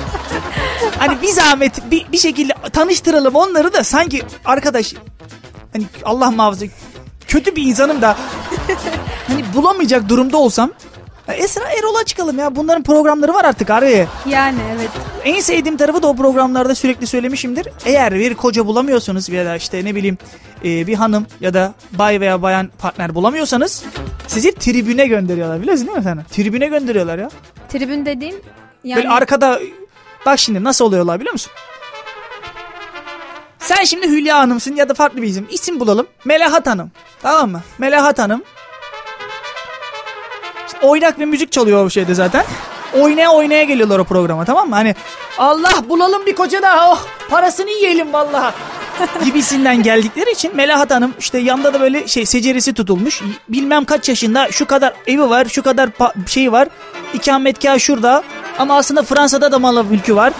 hani 0.98 1.22
bir 1.22 1.28
zahmet 1.28 1.90
bir, 1.90 2.12
bir 2.12 2.18
şekilde 2.18 2.52
tanıştıralım 2.72 3.34
onları 3.34 3.72
da 3.72 3.84
sanki 3.84 4.22
arkadaş 4.44 4.94
hani 5.72 5.84
Allah 6.04 6.30
muhafaza 6.30 6.66
kötü 7.28 7.56
bir 7.56 7.62
insanım 7.62 8.02
da 8.02 8.16
hani 9.28 9.44
bulamayacak 9.54 10.08
durumda 10.08 10.36
olsam 10.36 10.72
Esra 11.34 11.64
Erol'a 11.78 12.04
çıkalım 12.04 12.38
ya. 12.38 12.56
Bunların 12.56 12.82
programları 12.82 13.34
var 13.34 13.44
artık 13.44 13.70
abi. 13.70 14.06
Yani 14.26 14.58
evet. 14.76 14.90
En 15.24 15.40
sevdiğim 15.40 15.76
tarafı 15.76 16.02
da 16.02 16.06
o 16.06 16.16
programlarda 16.16 16.74
sürekli 16.74 17.06
söylemişimdir. 17.06 17.68
Eğer 17.84 18.14
bir 18.14 18.34
koca 18.34 18.66
bulamıyorsanız 18.66 19.28
ya 19.28 19.46
da 19.46 19.56
işte 19.56 19.84
ne 19.84 19.94
bileyim 19.94 20.18
e, 20.64 20.86
bir 20.86 20.94
hanım 20.94 21.26
ya 21.40 21.54
da 21.54 21.74
bay 21.92 22.20
veya 22.20 22.42
bayan 22.42 22.70
partner 22.78 23.14
bulamıyorsanız 23.14 23.84
sizi 24.26 24.54
tribüne 24.54 25.06
gönderiyorlar. 25.06 25.62
Biliyorsun 25.62 25.86
değil 25.86 25.98
mi 25.98 26.04
sen? 26.04 26.24
Tribüne 26.24 26.66
gönderiyorlar 26.66 27.18
ya. 27.18 27.30
Tribün 27.68 28.06
dediğin 28.06 28.42
yani 28.84 28.96
Böyle 28.98 29.08
arkada 29.08 29.60
bak 30.26 30.38
şimdi 30.38 30.64
nasıl 30.64 30.84
oluyorlar 30.84 31.20
biliyor 31.20 31.32
musun? 31.32 31.52
Sen 33.58 33.84
şimdi 33.84 34.08
Hülya 34.08 34.38
Hanım'sın 34.38 34.76
ya 34.76 34.88
da 34.88 34.94
farklı 34.94 35.22
bir 35.22 35.26
isim. 35.26 35.46
İsim 35.50 35.80
bulalım. 35.80 36.06
Melahat 36.24 36.66
Hanım. 36.66 36.90
Tamam 37.22 37.50
mı? 37.50 37.62
Melahat 37.78 38.18
Hanım. 38.18 38.42
İşte 40.66 40.78
oynak 40.86 41.18
bir 41.18 41.24
müzik 41.24 41.52
çalıyor 41.52 41.86
o 41.86 41.90
şeyde 41.90 42.14
zaten. 42.14 42.44
Oynaya 43.00 43.30
oynaya 43.30 43.64
geliyorlar 43.64 43.98
o 43.98 44.04
programa 44.04 44.44
tamam 44.44 44.68
mı? 44.68 44.74
Hani 44.74 44.94
Allah 45.38 45.88
bulalım 45.88 46.26
bir 46.26 46.34
koca 46.34 46.62
da 46.62 46.90
oh 46.90 47.02
parasını 47.30 47.70
yiyelim 47.70 48.12
vallahi 48.12 48.54
gibisinden 49.24 49.82
geldikleri 49.82 50.30
için 50.30 50.56
Melahat 50.56 50.90
Hanım 50.90 51.14
işte 51.18 51.38
yanda 51.38 51.74
da 51.74 51.80
böyle 51.80 52.08
şey 52.08 52.26
seceresi 52.26 52.74
tutulmuş. 52.74 53.22
Bilmem 53.48 53.84
kaç 53.84 54.08
yaşında 54.08 54.52
şu 54.52 54.66
kadar 54.66 54.92
evi 55.06 55.30
var 55.30 55.44
şu 55.44 55.62
kadar 55.62 55.90
şey 56.26 56.52
var. 56.52 56.68
İkametgah 57.14 57.78
şurada 57.78 58.22
ama 58.58 58.76
aslında 58.76 59.02
Fransa'da 59.02 59.52
da 59.52 59.58
malı 59.58 59.84
mülkü 59.84 60.16
var. 60.16 60.32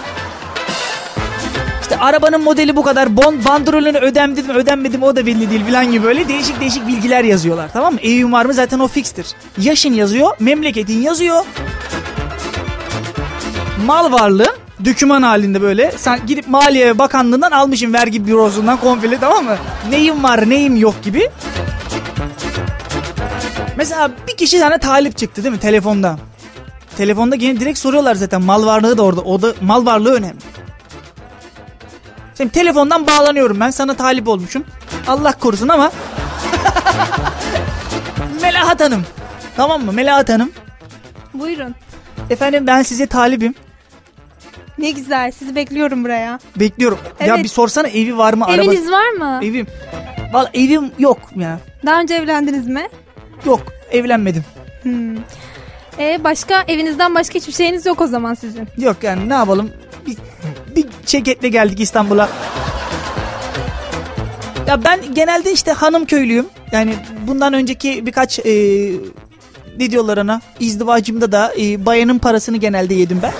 İşte 1.89 2.01
arabanın 2.01 2.43
modeli 2.43 2.75
bu 2.75 2.83
kadar. 2.83 3.17
Bon, 3.17 3.45
bandrolünü 3.45 3.97
ödendim 3.97 4.47
mi 4.47 4.53
ödenmedim 4.53 5.03
o 5.03 5.15
da 5.15 5.25
belli 5.25 5.49
değil 5.49 5.65
falan 5.65 5.91
gibi 5.91 6.03
böyle 6.03 6.27
değişik 6.27 6.59
değişik 6.59 6.87
bilgiler 6.87 7.23
yazıyorlar. 7.23 7.69
Tamam 7.73 7.93
mı? 7.93 7.99
Evin 7.99 8.31
var 8.31 8.45
mı 8.45 8.53
zaten 8.53 8.79
o 8.79 8.87
fikstir. 8.87 9.27
Yaşın 9.57 9.93
yazıyor, 9.93 10.31
memleketin 10.39 11.01
yazıyor. 11.01 11.45
Mal 13.85 14.11
varlığı 14.11 14.55
döküman 14.85 15.21
halinde 15.21 15.61
böyle. 15.61 15.91
Sen 15.97 16.19
gidip 16.27 16.47
Maliye 16.47 16.99
Bakanlığı'ndan 16.99 17.51
almışsın 17.51 17.93
vergi 17.93 18.27
bürosundan 18.27 18.77
komple 18.77 19.17
tamam 19.19 19.43
mı? 19.45 19.57
Neyim 19.89 20.23
var 20.23 20.49
neyim 20.49 20.75
yok 20.75 21.03
gibi. 21.03 21.29
Mesela 23.77 24.11
bir 24.27 24.37
kişi 24.37 24.59
sana 24.59 24.77
talip 24.77 25.17
çıktı 25.17 25.43
değil 25.43 25.53
mi 25.53 25.59
telefonda? 25.59 26.19
Telefonda 26.97 27.35
gene 27.35 27.59
direkt 27.59 27.79
soruyorlar 27.79 28.15
zaten 28.15 28.41
mal 28.41 28.65
varlığı 28.65 28.97
da 28.97 29.01
orada. 29.03 29.21
O 29.21 29.41
da 29.41 29.53
mal 29.61 29.85
varlığı 29.85 30.13
önemli. 30.13 30.39
Şimdi 32.39 32.51
telefondan 32.51 33.07
bağlanıyorum 33.07 33.59
ben 33.59 33.69
sana 33.69 33.93
talip 33.93 34.27
olmuşum. 34.27 34.65
Allah 35.07 35.31
korusun 35.31 35.67
ama. 35.67 35.91
Melahat 38.41 38.81
Hanım. 38.81 39.03
Tamam 39.55 39.85
mı 39.85 39.93
Melahat 39.93 40.29
Hanım? 40.29 40.51
buyurun. 41.33 41.75
Efendim 42.29 42.67
ben 42.67 42.81
size 42.83 43.07
talibim. 43.07 43.55
Ne 44.77 44.91
güzel 44.91 45.31
sizi 45.31 45.55
bekliyorum 45.55 46.03
buraya. 46.03 46.39
Bekliyorum. 46.55 46.99
Ya 47.19 47.33
Evet. 47.35 47.43
bir 47.43 47.49
sorsana 47.49 47.87
evi 47.87 48.17
var 48.17 48.33
mı? 48.33 48.45
Araba... 48.45 48.63
Eviniz 48.63 48.91
var 48.91 49.09
mı? 49.09 49.39
Evim. 49.43 49.67
Vallahi 50.33 50.63
evim 50.65 50.91
yok 50.99 51.19
ya. 51.35 51.59
Daha 51.85 51.99
önce 51.99 52.15
evlendiniz 52.15 52.67
mi? 52.67 52.87
Yok 53.45 53.61
evlenmedim. 53.91 54.43
Hmm. 54.83 55.17
E, 55.99 56.23
başka 56.23 56.61
evinizden 56.67 57.15
başka 57.15 57.35
hiçbir 57.35 57.53
şeyiniz 57.53 57.85
yok 57.85 58.01
o 58.01 58.07
zaman 58.07 58.33
sizin. 58.33 58.67
Yok 58.77 58.97
yani 59.03 59.29
ne 59.29 59.33
yapalım? 59.33 59.71
Bir, 60.07 60.17
bir 61.09 61.11
çeketle 61.11 61.49
geldik 61.49 61.79
İstanbul'a. 61.79 62.29
Ya 64.67 64.83
ben 64.83 65.13
genelde 65.13 65.51
işte 65.51 65.71
hanım 65.71 66.05
köylüyüm. 66.05 66.45
Yani 66.71 66.95
bundan 67.27 67.53
önceki 67.53 68.05
birkaç 68.05 68.39
e, 68.39 68.43
ne 69.77 69.91
izdivacımda 70.59 71.31
da 71.31 71.53
e, 71.59 71.85
bayanın 71.85 72.19
parasını 72.19 72.57
genelde 72.57 72.93
yedim 72.93 73.19
ben. 73.23 73.33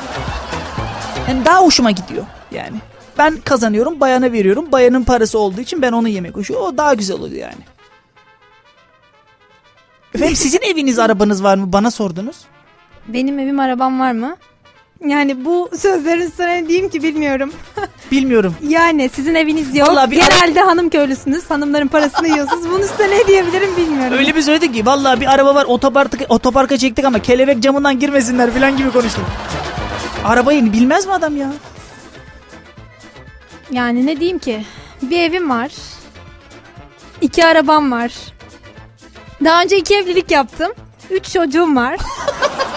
Yani 1.27 1.45
daha 1.45 1.61
hoşuma 1.61 1.91
gidiyor 1.91 2.25
yani. 2.51 2.77
Ben 3.17 3.38
kazanıyorum 3.38 3.99
bayana 3.99 4.31
veriyorum. 4.31 4.71
Bayanın 4.71 5.03
parası 5.03 5.39
olduğu 5.39 5.61
için 5.61 5.81
ben 5.81 5.91
onu 5.91 6.07
yemek 6.07 6.35
hoşuyor. 6.35 6.61
O 6.61 6.77
daha 6.77 6.93
güzel 6.93 7.17
oluyor 7.17 7.41
yani. 7.41 7.63
Efendim 10.15 10.35
sizin 10.35 10.61
eviniz 10.61 10.99
arabanız 10.99 11.43
var 11.43 11.57
mı? 11.57 11.73
Bana 11.73 11.91
sordunuz. 11.91 12.38
Benim 13.07 13.39
evim 13.39 13.59
arabam 13.59 13.99
var 13.99 14.11
mı? 14.11 14.38
Yani 15.07 15.45
bu 15.45 15.69
sözlerin 15.77 16.33
ne 16.39 16.67
diyeyim 16.67 16.89
ki 16.89 17.03
bilmiyorum. 17.03 17.53
Bilmiyorum. 18.11 18.55
Yani 18.67 19.09
sizin 19.13 19.35
eviniz 19.35 19.75
yok. 19.75 19.89
Vallahi 19.89 20.11
bir 20.11 20.15
Genelde 20.15 20.61
hanım 20.61 20.89
köylüsünüz. 20.89 21.49
Hanımların 21.49 21.87
parasını 21.87 22.27
yiyorsunuz. 22.27 22.69
Bunun 22.69 22.81
üstüne 22.81 23.09
ne 23.09 23.27
diyebilirim 23.27 23.77
bilmiyorum. 23.77 24.17
Öyle 24.17 24.35
bir 24.35 24.41
söyledik 24.41 24.73
ki 24.73 24.85
vallahi 24.85 25.21
bir 25.21 25.33
araba 25.33 25.55
var 25.55 25.65
otoparka, 25.65 26.25
otoparka 26.29 26.77
çektik 26.77 27.05
ama 27.05 27.19
kelebek 27.19 27.59
camından 27.59 27.99
girmesinler 27.99 28.51
falan 28.51 28.77
gibi 28.77 28.91
konuştuk. 28.91 29.25
Arabayı 30.25 30.73
bilmez 30.73 31.05
mi 31.05 31.13
adam 31.13 31.37
ya? 31.37 31.51
Yani 33.71 34.05
ne 34.05 34.19
diyeyim 34.19 34.39
ki? 34.39 34.65
Bir 35.01 35.19
evim 35.19 35.49
var. 35.49 35.71
İki 37.21 37.45
arabam 37.45 37.91
var. 37.91 38.11
Daha 39.43 39.61
önce 39.61 39.77
iki 39.77 39.95
evlilik 39.95 40.31
yaptım. 40.31 40.71
Üç 41.09 41.33
çocuğum 41.33 41.75
var. 41.75 41.97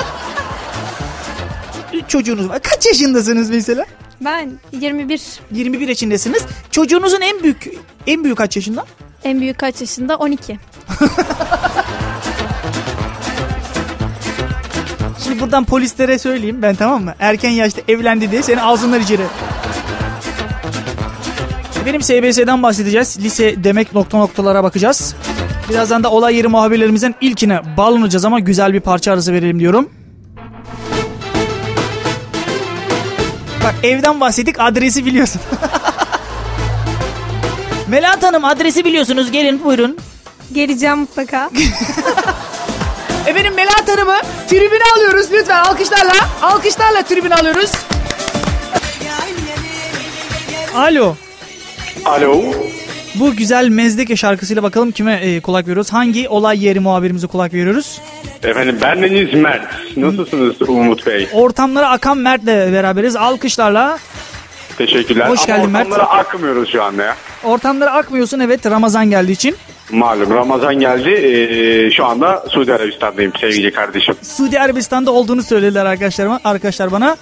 Üç 2.05 2.11
çocuğunuz 2.11 2.49
var. 2.49 2.63
Kaç 2.63 2.87
yaşındasınız 2.87 3.51
mesela? 3.51 3.85
Ben 4.21 4.51
21. 4.73 5.23
21 5.53 5.89
yaşındasınız. 5.89 6.43
Çocuğunuzun 6.71 7.21
en 7.21 7.43
büyük 7.43 7.71
en 8.07 8.25
büyük 8.25 8.39
kaç 8.39 8.57
yaşında? 8.57 8.85
En 9.25 9.41
büyük 9.41 9.59
kaç 9.59 9.81
yaşında? 9.81 10.17
12. 10.17 10.59
Şimdi 15.25 15.41
buradan 15.41 15.65
polislere 15.65 16.19
söyleyeyim 16.19 16.63
ben 16.63 16.75
tamam 16.75 17.05
mı? 17.05 17.15
Erken 17.19 17.51
yaşta 17.51 17.83
evlendi 17.89 18.31
diye 18.31 18.43
seni 18.43 18.61
alsınlar 18.61 19.01
içeri. 19.01 19.23
Benim 21.87 22.03
SBS'den 22.03 22.63
bahsedeceğiz. 22.63 23.19
Lise 23.21 23.65
demek 23.65 23.95
nokta 23.95 24.19
noktalara 24.19 24.65
bakacağız. 24.65 25.15
Birazdan 25.71 26.05
da 26.05 26.11
olay 26.11 26.37
yeri 26.37 26.49
muhabirlerimizden 26.49 27.15
ilkine 27.21 27.77
bağlanacağız 27.77 28.25
ama 28.25 28.41
güzel 28.41 28.73
bir 28.73 28.81
parça 28.81 29.13
arası 29.13 29.33
verelim 29.33 29.61
diyorum. 29.61 29.89
Bak 33.65 33.75
evden 33.83 34.21
bahsettik 34.21 34.57
adresi 34.61 35.07
biliyorsun. 35.07 35.41
Melahat 37.89 38.23
Hanım 38.23 38.45
adresi 38.45 38.85
biliyorsunuz 38.85 39.31
gelin 39.31 39.65
buyurun. 39.65 39.99
Geleceğim 40.53 40.99
mutlaka. 40.99 41.51
Efendim 43.27 43.55
Melahat 43.55 43.89
Hanım'ı 43.89 44.21
tribüne 44.49 44.83
alıyoruz 44.97 45.27
lütfen 45.33 45.61
alkışlarla. 45.65 46.13
Alkışlarla 46.43 47.03
tribüne 47.03 47.35
alıyoruz. 47.35 47.71
Alo. 50.77 51.17
Alo. 52.05 52.43
Bu 53.15 53.37
güzel 53.37 53.69
Mezdeke 53.69 54.17
şarkısıyla 54.17 54.63
bakalım 54.63 54.91
kime 54.93 55.15
e, 55.15 55.41
kulak 55.41 55.67
veriyoruz? 55.67 55.93
Hangi 55.93 56.29
olay 56.29 56.65
yeri 56.65 56.81
muhabirimize 56.81 57.27
kulak 57.27 57.55
veriyoruz? 57.55 58.01
Efendim 58.43 58.79
ben 58.83 59.03
Deniz 59.03 59.35
Mert. 59.35 59.65
Nasılsınız 59.97 60.63
Umut 60.69 61.07
Bey? 61.07 61.29
Ortamlara 61.33 61.91
akan 61.91 62.19
Mert'le 62.19 62.47
beraberiz. 62.47 63.17
Alkışlarla. 63.17 63.99
Teşekkürler. 64.79 65.29
Hoş 65.29 65.39
Ama 65.39 65.47
geldin 65.57 65.71
Mert. 65.71 65.87
ortamlara 65.87 66.09
akmıyoruz 66.11 66.73
şu 66.73 66.83
anda 66.83 67.03
ya. 67.03 67.17
Ortamlara 67.45 67.93
akmıyorsun 67.93 68.41
evet 68.41 68.67
Ramazan 68.67 69.11
geldiği 69.11 69.33
için. 69.33 69.57
Malum 69.91 70.31
Ramazan 70.35 70.75
geldi. 70.75 71.11
Ee, 71.11 71.91
şu 71.91 72.05
anda 72.07 72.45
Suudi 72.51 72.75
Arabistan'dayım 72.75 73.33
sevgili 73.41 73.73
kardeşim. 73.73 74.15
Suudi 74.23 74.61
Arabistan'da 74.61 75.11
olduğunu 75.11 75.43
söylediler 75.43 75.87
arkadaşlarıma, 75.87 76.41
arkadaşlar 76.45 76.93
bana. 76.93 77.17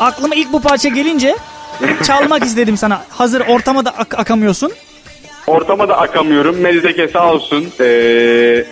Aklıma 0.00 0.34
ilk 0.34 0.52
bu 0.52 0.60
parça 0.62 0.88
gelince 0.88 1.36
çalmak 2.06 2.44
istedim 2.44 2.76
sana. 2.76 3.02
Hazır 3.08 3.40
ortama 3.40 3.84
da 3.84 3.90
ak- 3.90 4.18
akamıyorsun. 4.18 4.72
Ortama 5.48 5.88
da 5.88 5.98
akamıyorum. 5.98 6.56
Mezdeke 6.60 7.08
sağ 7.08 7.32
olsun. 7.32 7.66
Ee, 7.80 8.64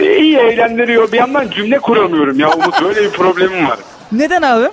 iyi 0.00 0.36
eğlendiriyor. 0.36 1.12
Bir 1.12 1.18
yandan 1.18 1.50
cümle 1.50 1.78
kuramıyorum 1.78 2.40
ya 2.40 2.50
Umut. 2.52 2.82
Böyle 2.82 3.02
bir 3.02 3.10
problemim 3.10 3.68
var. 3.68 3.78
Neden 4.12 4.42
abi? 4.42 4.68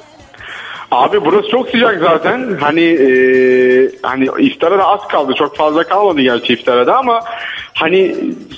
Abi 0.92 1.26
burası 1.26 1.50
çok 1.50 1.70
sıcak 1.70 2.00
zaten. 2.00 2.58
Hani 2.62 2.82
e, 2.84 3.10
hani 4.02 4.28
iftara 4.40 4.78
da 4.78 4.86
az 4.88 5.08
kaldı. 5.08 5.34
Çok 5.38 5.58
fazla 5.58 5.84
kalmadı 5.84 6.22
gerçi 6.22 6.54
iftara 6.54 6.88
da 6.88 6.98
ama 6.98 7.24
hani 7.74 8.16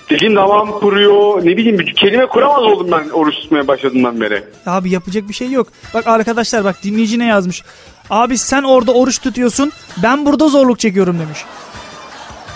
dilim 0.09 0.35
damağım 0.35 0.71
kuruyor. 0.71 1.45
Ne 1.45 1.57
bileyim 1.57 1.79
bir 1.79 1.93
kelime 1.93 2.25
kuramaz 2.25 2.63
oldum 2.63 2.87
ben 2.91 3.09
oruç 3.09 3.35
tutmaya 3.35 3.67
başladığımdan 3.67 4.21
beri. 4.21 4.43
Abi 4.65 4.91
yapacak 4.91 5.29
bir 5.29 5.33
şey 5.33 5.51
yok. 5.51 5.67
Bak 5.93 6.07
arkadaşlar 6.07 6.63
bak 6.63 6.75
dinleyici 6.83 7.19
ne 7.19 7.25
yazmış. 7.25 7.63
Abi 8.09 8.37
sen 8.37 8.63
orada 8.63 8.91
oruç 8.93 9.19
tutuyorsun 9.21 9.71
ben 10.03 10.25
burada 10.25 10.47
zorluk 10.47 10.79
çekiyorum 10.79 11.19
demiş. 11.19 11.39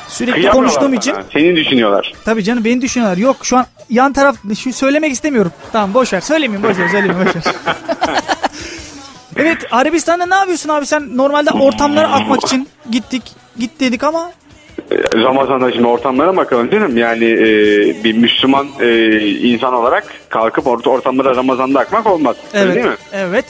Sürekli 0.07 0.49
konuştuğum 0.49 0.81
sana. 0.81 0.95
için. 0.95 1.15
Seni 1.33 1.55
düşünüyorlar. 1.55 2.13
Tabii 2.25 2.43
canım 2.43 2.65
beni 2.65 2.81
düşünüyorlar. 2.81 3.17
Yok 3.17 3.35
şu 3.43 3.57
an 3.57 3.65
yan 3.89 4.13
taraf 4.13 4.35
şu 4.59 4.73
söylemek 4.73 5.11
istemiyorum. 5.11 5.51
Tamam 5.71 5.93
boş 5.93 6.13
ver. 6.13 6.21
Söylemeyeyim 6.21 6.69
boş 6.69 6.77
ver. 6.79 6.87
Söylemeyeyim 6.87 7.27
boş 7.27 7.35
ver. 7.35 7.43
evet 9.35 9.57
Arabistan'da 9.71 10.25
ne 10.25 10.35
yapıyorsun 10.35 10.69
abi 10.69 10.85
sen 10.85 11.17
normalde 11.17 11.51
ortamlara 11.51 12.11
akmak 12.11 12.43
için 12.43 12.67
gittik 12.91 13.23
git 13.59 13.79
dedik 13.79 14.03
ama 14.03 14.31
Ee, 14.91 14.95
Ramazan'da 15.23 15.71
şimdi 15.71 15.87
ortamlara 15.87 16.37
bakalım 16.37 16.69
canım. 16.69 16.97
Yani 16.97 17.25
e, 17.25 17.47
bir 18.03 18.13
Müslüman 18.17 18.67
e, 18.79 19.19
insan 19.29 19.73
olarak 19.73 20.03
kalkıp 20.29 20.67
orta 20.67 20.89
ortamlara 20.89 21.35
Ramazan'da 21.35 21.79
akmak 21.79 22.07
olmaz. 22.07 22.35
Öyle 22.53 22.63
evet 22.65 22.75
Değil 22.75 22.85
mi? 22.85 22.95
evet 23.13 23.45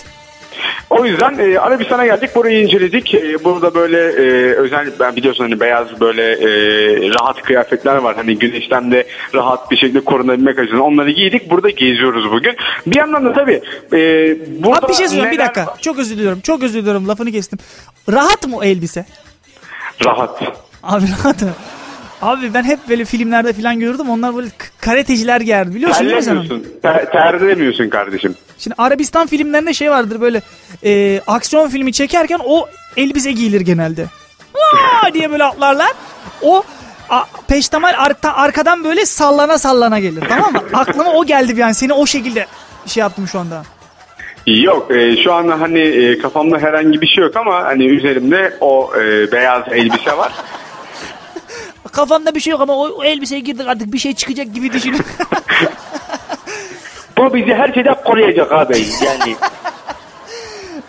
O 0.89 1.05
yüzden 1.05 1.37
e, 1.39 1.59
Arabistan'a 1.59 2.05
geldik. 2.05 2.29
Burayı 2.35 2.61
inceledik. 2.63 3.13
E, 3.15 3.43
burada 3.43 3.73
böyle 3.75 3.97
e, 3.97 4.53
özel 4.55 4.91
ben 4.99 5.15
biliyorsun 5.15 5.43
hani 5.43 5.59
beyaz 5.59 5.99
böyle 6.01 6.31
e, 6.31 6.47
rahat 7.09 7.41
kıyafetler 7.41 7.95
var. 7.95 8.15
Hani 8.15 8.39
güneşten 8.39 8.91
de 8.91 9.07
rahat 9.35 9.71
bir 9.71 9.77
şekilde 9.77 9.99
korunabilmek 9.99 10.59
açısından 10.59 10.83
onları 10.85 11.11
giydik. 11.11 11.49
Burada 11.49 11.69
geziyoruz 11.69 12.31
bugün. 12.31 12.55
Bir 12.87 12.95
yandan 12.95 13.25
da 13.25 13.33
tabii 13.33 13.61
e, 13.93 13.99
burada 14.63 14.79
Abi 14.85 14.89
bir 14.89 14.93
şey 14.93 15.07
söyleyeceğim 15.07 15.31
bir 15.31 15.39
dakika. 15.39 15.67
var? 15.67 15.77
Çok 15.81 15.99
özür 15.99 16.17
diliyorum. 16.17 16.39
Çok 16.41 16.63
özür 16.63 16.79
diliyorum. 16.79 17.07
Lafını 17.07 17.31
kestim. 17.31 17.59
Rahat 18.11 18.47
mı 18.47 18.57
o 18.57 18.63
elbise? 18.63 19.05
Rahat. 20.05 20.41
Abi 20.83 21.05
rahat 21.23 21.41
mı? 21.41 21.49
Abi 22.21 22.53
ben 22.53 22.63
hep 22.63 22.79
böyle 22.89 23.05
filmlerde 23.05 23.53
falan 23.53 23.79
gördüm. 23.79 24.09
Onlar 24.09 24.35
böyle 24.35 24.47
karateciler 24.81 25.41
giyerdi. 25.41 25.75
Biliyorsun 25.75 26.05
değil 26.05 26.15
mi 26.15 26.23
sen? 26.23 26.35
Terlemiyorsun. 26.35 26.79
Ter, 26.81 27.11
terlemiyorsun 27.11 27.89
kardeşim. 27.89 28.35
Şimdi 28.57 28.75
Arabistan 28.77 29.27
filmlerinde 29.27 29.73
şey 29.73 29.91
vardır 29.91 30.21
böyle 30.21 30.41
e, 30.83 31.21
aksiyon 31.27 31.69
filmi 31.69 31.93
çekerken 31.93 32.39
o 32.45 32.67
elbise 32.97 33.31
giyilir 33.31 33.61
genelde. 33.61 34.05
Vaa 34.55 35.13
diye 35.13 35.31
böyle 35.31 35.43
atlarlar. 35.43 35.91
O 36.41 36.63
a, 37.09 37.23
peştemal 37.47 37.93
arka, 37.97 38.33
arkadan 38.33 38.83
böyle 38.83 39.05
sallana 39.05 39.57
sallana 39.57 39.99
gelir 39.99 40.23
tamam 40.29 40.53
mı? 40.53 40.61
Aklıma 40.73 41.13
o 41.13 41.25
geldi 41.25 41.57
bir 41.57 41.61
an. 41.61 41.71
Seni 41.71 41.93
o 41.93 42.05
şekilde 42.05 42.45
şey 42.85 43.01
yaptım 43.01 43.27
şu 43.27 43.39
anda. 43.39 43.63
Yok 44.47 44.91
e, 44.91 45.23
şu 45.23 45.33
anda 45.33 45.61
hani 45.61 45.79
e, 45.79 46.17
kafamda 46.17 46.59
herhangi 46.59 47.01
bir 47.01 47.07
şey 47.07 47.23
yok 47.23 47.35
ama 47.35 47.63
hani 47.63 47.85
üzerimde 47.85 48.57
o 48.61 48.91
e, 48.95 49.31
beyaz 49.31 49.63
elbise 49.71 50.17
var. 50.17 50.33
Kafamda 51.91 52.35
bir 52.35 52.39
şey 52.39 52.51
yok 52.51 52.61
ama 52.61 52.73
o, 52.73 52.89
o 52.89 53.03
elbiseye 53.03 53.41
girdik 53.41 53.67
artık 53.67 53.93
bir 53.93 53.97
şey 53.97 54.13
çıkacak 54.13 54.53
gibi 54.53 54.73
düşünüyorum. 54.73 55.09
Bu 57.17 57.33
bizi 57.33 57.53
her 57.53 57.73
şeyden 57.73 57.95
koruyacak 58.05 58.51
abi. 58.51 58.77
Yani 59.05 59.35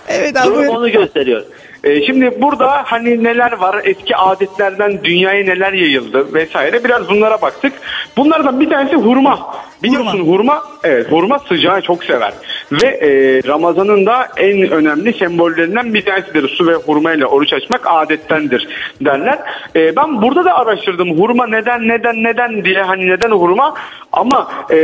evet 0.09 0.37
abi. 0.37 0.47
durum 0.47 0.69
onu 0.69 0.91
gösteriyor. 0.91 1.43
E, 1.85 2.07
şimdi 2.07 2.43
burada 2.43 2.83
hani 2.87 3.25
neler 3.25 3.53
var 3.53 3.81
eski 3.85 4.17
adetlerden 4.17 5.05
dünyaya 5.05 5.45
neler 5.45 5.73
yayıldı 5.73 6.35
vesaire 6.35 6.85
biraz 6.85 7.09
bunlara 7.09 7.43
baktık. 7.43 7.73
Bunlardan 8.17 8.61
bir 8.61 8.71
tanesi 8.71 8.97
hurma. 8.97 9.55
Biliyorsun 9.83 10.21
hurma, 10.21 10.63
evet 10.85 11.13
hurma 11.13 11.39
sıcağı 11.39 11.83
çok 11.83 12.05
sever. 12.05 12.33
Ve 12.73 12.87
e, 12.87 13.43
Ramazan'ın 13.49 14.07
da 14.07 14.29
en 14.37 14.71
önemli 14.71 15.13
sembollerinden 15.13 15.95
bir 15.95 16.05
tanesidir. 16.05 16.49
Su 16.49 16.67
ve 16.67 16.75
hurma 16.75 17.13
ile 17.13 17.27
oruç 17.27 17.53
açmak 17.53 17.81
adettendir 17.85 18.69
derler. 19.01 19.39
E, 19.77 19.97
ben 19.97 20.23
burada 20.23 20.45
da 20.45 20.55
araştırdım 20.55 21.19
hurma 21.19 21.47
neden 21.47 21.89
neden 21.89 22.25
neden 22.25 22.65
diye 22.65 22.83
hani 22.83 23.09
neden 23.09 23.31
hurma 23.31 23.75
ama 24.13 24.53
e, 24.71 24.77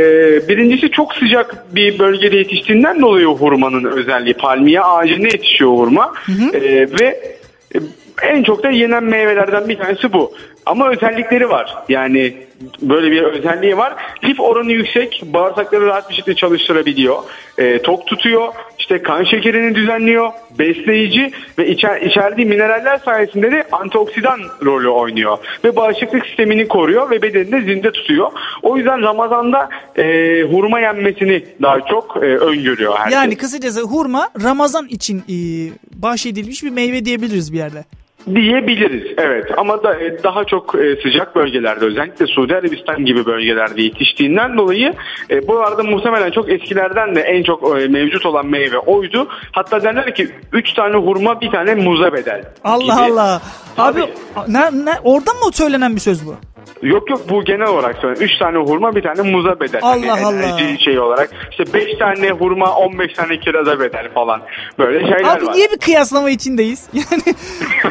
birincisi 0.47 0.91
çok 0.91 1.13
sıcak 1.13 1.75
bir 1.75 1.99
bölgede 1.99 2.37
yetiştiğinden 2.37 3.01
dolayı 3.01 3.25
hurmanın 3.25 3.83
özelliği 3.83 4.33
palmiye 4.33 4.81
ağacında 4.81 5.27
yetişiyor 5.27 5.71
hurma 5.71 6.13
E, 6.53 6.61
ve 6.99 7.37
e, 7.75 7.79
en 8.21 8.43
çok 8.43 8.63
da 8.63 8.69
yenen 8.69 9.03
meyvelerden 9.03 9.69
bir 9.69 9.77
tanesi 9.77 10.13
bu. 10.13 10.33
Ama 10.65 10.89
özellikleri 10.89 11.49
var. 11.49 11.75
Yani 11.89 12.33
böyle 12.81 13.11
bir 13.11 13.23
özelliği 13.23 13.77
var. 13.77 13.95
Lif 14.23 14.39
oranı 14.39 14.71
yüksek. 14.71 15.23
Bağırsakları 15.25 15.85
rahat 15.85 16.09
bir 16.09 16.15
şekilde 16.15 16.35
çalıştırabiliyor. 16.35 17.23
E, 17.57 17.81
tok 17.81 18.07
tutuyor. 18.07 18.53
işte 18.79 19.01
kan 19.01 19.23
şekerini 19.23 19.75
düzenliyor. 19.75 20.31
Besleyici 20.59 21.31
ve 21.57 21.67
içer, 21.67 22.01
içerdiği 22.01 22.47
mineraller 22.47 22.97
sayesinde 22.97 23.51
de 23.51 23.67
antioksidan 23.71 24.39
rolü 24.65 24.89
oynuyor. 24.89 25.37
Ve 25.63 25.75
bağışıklık 25.75 26.25
sistemini 26.25 26.67
koruyor 26.67 27.09
ve 27.09 27.21
bedenini 27.21 27.51
de 27.51 27.61
zinde 27.61 27.91
tutuyor. 27.91 28.31
O 28.63 28.77
yüzden 28.77 29.01
Ramazan'da 29.01 29.69
e, 29.95 30.03
hurma 30.41 30.79
yenmesini 30.79 31.43
daha 31.61 31.81
çok 31.81 32.17
e, 32.17 32.19
öngörüyor 32.19 32.97
herkes. 32.97 33.13
Yani 33.13 33.35
kısacası 33.35 33.81
hurma 33.81 34.29
Ramazan 34.43 34.87
için 34.87 35.17
e, 35.19 35.35
bahşedilmiş 35.93 36.63
bir 36.63 36.69
meyve 36.69 37.05
diyebiliriz 37.05 37.53
bir 37.53 37.57
yerde. 37.57 37.83
Diyebiliriz 38.35 39.13
evet 39.17 39.45
ama 39.57 39.83
da 39.83 39.99
e, 39.99 40.23
daha 40.23 40.43
çok 40.43 40.75
e, 40.75 40.95
sıcak 41.03 41.35
bölgelerde 41.35 41.85
özellikle 41.85 42.27
Suudi 42.27 42.55
Arabistan 42.55 43.05
gibi 43.05 43.25
bölgelerde 43.25 43.81
yetiştiğinden 43.81 44.57
dolayı 44.57 44.93
e, 45.29 45.47
bu 45.47 45.59
arada 45.59 45.83
muhtemelen 45.83 46.31
çok 46.31 46.49
eskilerden 46.49 47.15
de 47.15 47.21
en 47.21 47.43
çok 47.43 47.81
e, 47.81 47.87
mevcut 47.87 48.25
olan 48.25 48.45
meyve 48.45 48.77
oydu. 48.77 49.27
Hatta 49.51 49.83
derler 49.83 50.15
ki 50.15 50.29
3 50.53 50.73
tane 50.73 50.95
hurma 50.95 51.41
bir 51.41 51.51
tane 51.51 51.75
muza 51.75 52.13
bedel. 52.13 52.43
Allah 52.63 52.83
gibi. 52.83 53.13
Allah. 53.13 53.41
Abi 53.77 53.99
ne, 54.47 54.85
ne, 54.85 54.93
oradan 55.03 55.35
mı 55.35 55.51
söylenen 55.53 55.95
bir 55.95 56.01
söz 56.01 56.25
bu? 56.25 56.35
Yok 56.81 57.09
yok 57.09 57.21
bu 57.29 57.43
genel 57.43 57.67
olarak 57.67 57.95
söylüyorum. 57.95 58.23
3 58.23 58.37
tane 58.39 58.57
hurma 58.57 58.95
bir 58.95 59.01
tane 59.03 59.21
muza 59.31 59.59
bedel. 59.59 59.79
Allah 59.83 60.17
Allah. 60.27 60.43
enerji 60.43 60.83
şey 60.83 60.99
olarak 60.99 61.29
işte 61.51 61.73
5 61.73 61.97
tane 61.97 62.31
hurma 62.31 62.75
15 62.75 63.13
tane 63.13 63.39
kiraza 63.39 63.79
bedel 63.79 64.09
falan 64.13 64.41
böyle 64.79 64.99
şeyler 64.99 65.35
Abi 65.37 65.45
var. 65.45 65.53
niye 65.53 65.67
bir 65.71 65.77
kıyaslama 65.77 66.29
içindeyiz? 66.29 66.89
Yani 66.93 67.23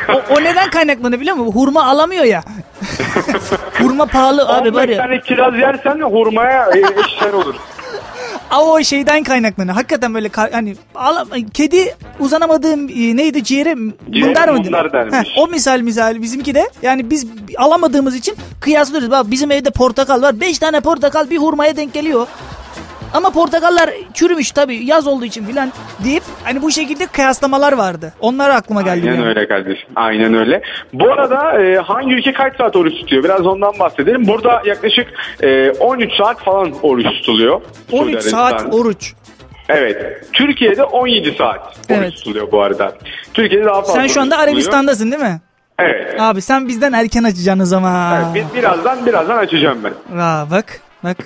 o, 0.08 0.34
o 0.34 0.40
neden 0.44 0.70
kaynaklanıyor 0.70 1.20
biliyor 1.20 1.36
musun? 1.36 1.52
Hurma 1.60 1.84
alamıyor 1.84 2.24
ya. 2.24 2.42
hurma 3.78 4.06
pahalı 4.06 4.48
abi 4.48 4.68
15 4.68 4.74
var 4.82 4.88
ya. 4.88 4.96
tane 4.96 5.20
kiraz 5.20 5.58
yersen 5.58 6.00
hurmaya 6.00 6.68
e, 6.74 6.78
eşler 6.78 7.32
olur. 7.32 7.54
O 8.60 8.82
şeyden 8.82 9.22
kaynaklanıyor. 9.22 9.74
Hakikaten 9.74 10.14
böyle 10.14 10.30
hani 10.34 10.76
kedi 11.54 11.96
uzanamadığım 12.20 12.88
e, 12.88 13.16
neydi 13.16 13.44
ciğere 13.44 13.74
mundar 13.74 14.48
mı? 14.48 14.64
dermiş. 14.92 15.14
Heh, 15.14 15.38
o 15.38 15.48
misal 15.48 15.80
misal 15.80 16.22
bizimki 16.22 16.54
de 16.54 16.70
yani 16.82 17.10
biz 17.10 17.26
alamadığımız 17.56 18.14
için 18.16 18.36
kıyaslıyoruz. 18.60 19.10
Bak 19.10 19.30
bizim 19.30 19.50
evde 19.50 19.70
portakal 19.70 20.22
var. 20.22 20.40
5 20.40 20.58
tane 20.58 20.80
portakal 20.80 21.30
bir 21.30 21.38
hurmaya 21.38 21.76
denk 21.76 21.94
geliyor. 21.94 22.26
Ama 23.14 23.30
portakallar 23.30 23.90
çürümüş 24.14 24.50
tabii 24.52 24.84
yaz 24.84 25.06
olduğu 25.06 25.24
için 25.24 25.44
filan 25.44 25.72
deyip 26.04 26.22
hani 26.44 26.62
bu 26.62 26.70
şekilde 26.70 27.06
kıyaslamalar 27.06 27.72
vardı. 27.72 28.12
Onlar 28.20 28.50
aklıma 28.50 28.82
geldi. 28.82 29.06
Aynen 29.10 29.14
yani. 29.20 29.28
öyle 29.28 29.48
kardeşim. 29.48 29.88
Aynen 29.96 30.34
öyle. 30.34 30.62
Bu 30.92 31.12
arada 31.12 31.62
e, 31.62 31.76
hangi 31.76 32.14
ülke 32.14 32.32
kaç 32.32 32.56
saat 32.56 32.76
oruç 32.76 32.94
tutuyor? 32.94 33.24
Biraz 33.24 33.46
ondan 33.46 33.72
bahsedelim. 33.78 34.26
Burada 34.26 34.62
yaklaşık 34.64 35.06
e, 35.42 35.70
13 35.70 36.12
saat 36.16 36.38
falan 36.44 36.72
oruç 36.82 37.06
tutuluyor. 37.06 37.60
13 37.92 38.10
Suudi 38.12 38.22
saat 38.30 38.74
oruç. 38.74 39.12
Evet. 39.68 40.26
Türkiye'de 40.32 40.84
17 40.84 41.32
saat 41.38 41.58
oruç 41.66 41.76
Evet. 41.88 42.12
tutuluyor 42.16 42.52
bu 42.52 42.62
arada. 42.62 42.92
Türkiye'de 43.34 43.64
daha 43.66 43.82
fazla 43.82 43.92
Sen 43.92 44.06
şu 44.06 44.20
anda. 44.20 44.38
Arabistan'dasın 44.38 45.10
değil 45.12 45.22
mi? 45.22 45.40
Evet. 45.78 46.20
Abi 46.20 46.42
sen 46.42 46.68
bizden 46.68 46.92
erken 46.92 47.24
açacaksın 47.24 47.62
o 47.62 47.64
zaman. 47.64 48.24
Evet, 48.34 48.34
bir- 48.54 48.58
birazdan 48.58 49.06
birazdan 49.06 49.36
açacağım 49.36 49.78
ben. 49.84 50.18
Aa, 50.18 50.50
bak 50.50 50.80
bak. 51.04 51.16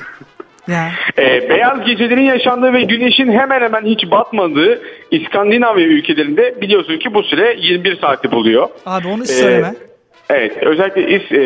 Ya. 0.69 0.91
Ee, 1.19 1.49
beyaz 1.51 1.85
gecelerin 1.87 2.23
yaşandığı 2.23 2.73
ve 2.73 2.83
güneşin 2.83 3.33
hemen 3.33 3.61
hemen 3.61 3.85
hiç 3.85 4.11
batmadığı 4.11 4.83
İskandinavya 5.11 5.87
ülkelerinde 5.87 6.55
biliyorsun 6.61 6.99
ki 6.99 7.15
bu 7.15 7.23
süre 7.23 7.57
21 7.59 7.97
saati 8.01 8.31
buluyor. 8.33 8.69
Abi 8.87 9.09
onu 9.09 9.23
Ee, 9.23 9.27
söyleme. 9.27 9.75
Evet 10.31 10.53
özellikle 10.63 11.11
İs, 11.11 11.33
e, 11.33 11.39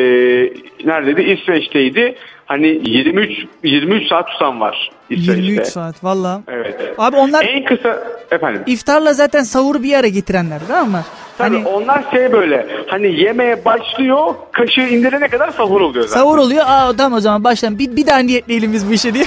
neredeydi 0.85 1.23
İsveç'teydi. 1.23 2.15
Hani 2.53 2.67
23 2.85 3.31
23 3.65 4.09
saat 4.09 4.29
tutan 4.29 4.61
var 4.61 4.91
İsveç'te. 5.11 5.43
23 5.43 5.67
saat 5.67 6.05
valla. 6.05 6.41
Evet. 6.49 6.95
Abi 6.99 7.17
onlar 7.17 7.45
En 7.45 7.65
kısa 7.65 8.03
efendim. 8.31 8.63
iftarla 8.67 9.13
zaten 9.13 9.43
sahuru 9.43 9.83
bir 9.83 9.95
ara 9.95 10.09
getirenler 10.09 10.61
tamam 10.69 10.91
mı? 10.91 11.03
Tabii 11.39 11.57
Hani 11.57 11.69
onlar 11.69 12.05
şey 12.11 12.33
böyle 12.33 12.67
hani 12.87 13.21
yemeye 13.21 13.65
başlıyor 13.65 14.35
kaşığı 14.53 14.81
indirene 14.81 15.29
kadar 15.29 15.51
sahur 15.51 15.81
oluyor 15.81 16.07
zaten. 16.09 16.21
sahur 16.23 16.39
oluyor. 16.39 16.65
Aa 16.67 16.93
tamam 16.97 17.13
o 17.19 17.21
zaman 17.21 17.45
başlayalım. 17.45 17.79
Bir, 17.79 17.97
bir 17.97 18.07
daha 18.07 18.19
niyetleyelim 18.19 18.73
biz 18.73 18.89
bu 18.89 18.93
işe 18.93 19.15
diye. 19.15 19.25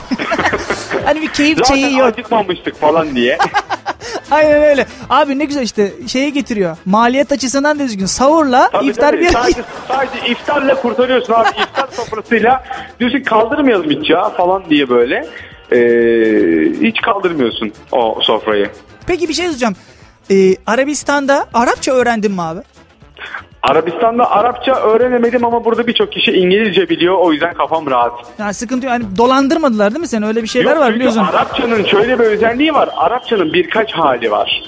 hani 1.06 1.22
bir 1.22 1.28
keyif 1.28 1.58
Zaten 1.58 1.74
şeyi 1.76 1.98
yok. 1.98 2.08
acıkmamıştık 2.08 2.76
falan 2.76 3.16
diye. 3.16 3.38
Aynen 4.36 4.64
öyle. 4.64 4.86
Abi 5.10 5.40
ne 5.40 5.46
güzel 5.46 5.62
işte 5.64 5.94
şeye 6.08 6.30
getiriyor. 6.30 6.78
Maliyet 6.86 7.32
açısından 7.32 7.80
da 7.80 7.84
düzgün. 7.84 8.06
Sahurla 8.06 8.70
Tabii, 8.72 8.86
iftar 8.86 9.12
tabii. 9.12 9.22
bir 9.22 9.30
sadece, 9.30 9.62
sadece 9.88 10.28
iftarla 10.32 10.82
kurtarıyorsun 10.82 11.34
abi. 11.34 11.48
İftar 11.64 11.88
sofrasıyla 11.92 12.64
diyorsun 13.00 13.20
kaldırmayalım 13.20 13.90
hiç 13.90 14.10
ya 14.10 14.30
falan 14.30 14.64
diye 14.70 14.90
böyle. 14.90 15.28
Ee, 15.72 15.78
hiç 16.82 17.02
kaldırmıyorsun 17.02 17.72
o 17.92 18.18
sofrayı. 18.22 18.70
Peki 19.08 19.30
bir 19.30 19.34
şey 19.34 19.46
söyleyeceğim. 19.46 19.76
Ee, 20.32 20.56
Arabistan'da 20.68 21.46
Arapça 21.54 21.92
öğrendin 21.92 22.32
mi 22.32 22.42
abi? 22.42 22.60
Arabistan'da 23.70 24.32
Arapça 24.32 24.76
öğrenemedim 24.76 25.46
ama 25.46 25.66
burada 25.66 25.88
birçok 25.88 26.12
kişi 26.12 26.32
İngilizce 26.32 26.90
biliyor. 26.90 27.18
O 27.20 27.32
yüzden 27.32 27.54
kafam 27.54 27.90
rahat. 27.92 28.12
Yani 28.40 28.54
sıkıntı 28.54 28.86
yok. 28.86 28.94
Yani 28.94 29.06
dolandırmadılar 29.18 29.92
değil 29.92 30.02
mi 30.02 30.08
seni? 30.08 30.26
Öyle 30.28 30.44
bir 30.44 30.48
şeyler 30.48 30.72
Yok, 30.72 30.80
var 30.80 30.86
çünkü 30.86 30.96
biliyorsun. 30.96 31.24
Arapçanın 31.34 31.84
şöyle 31.84 32.20
bir 32.20 32.24
özelliği 32.24 32.74
var. 32.74 32.90
Arapçanın 32.98 33.54
birkaç 33.54 33.94
hali 33.94 34.32
var. 34.32 34.64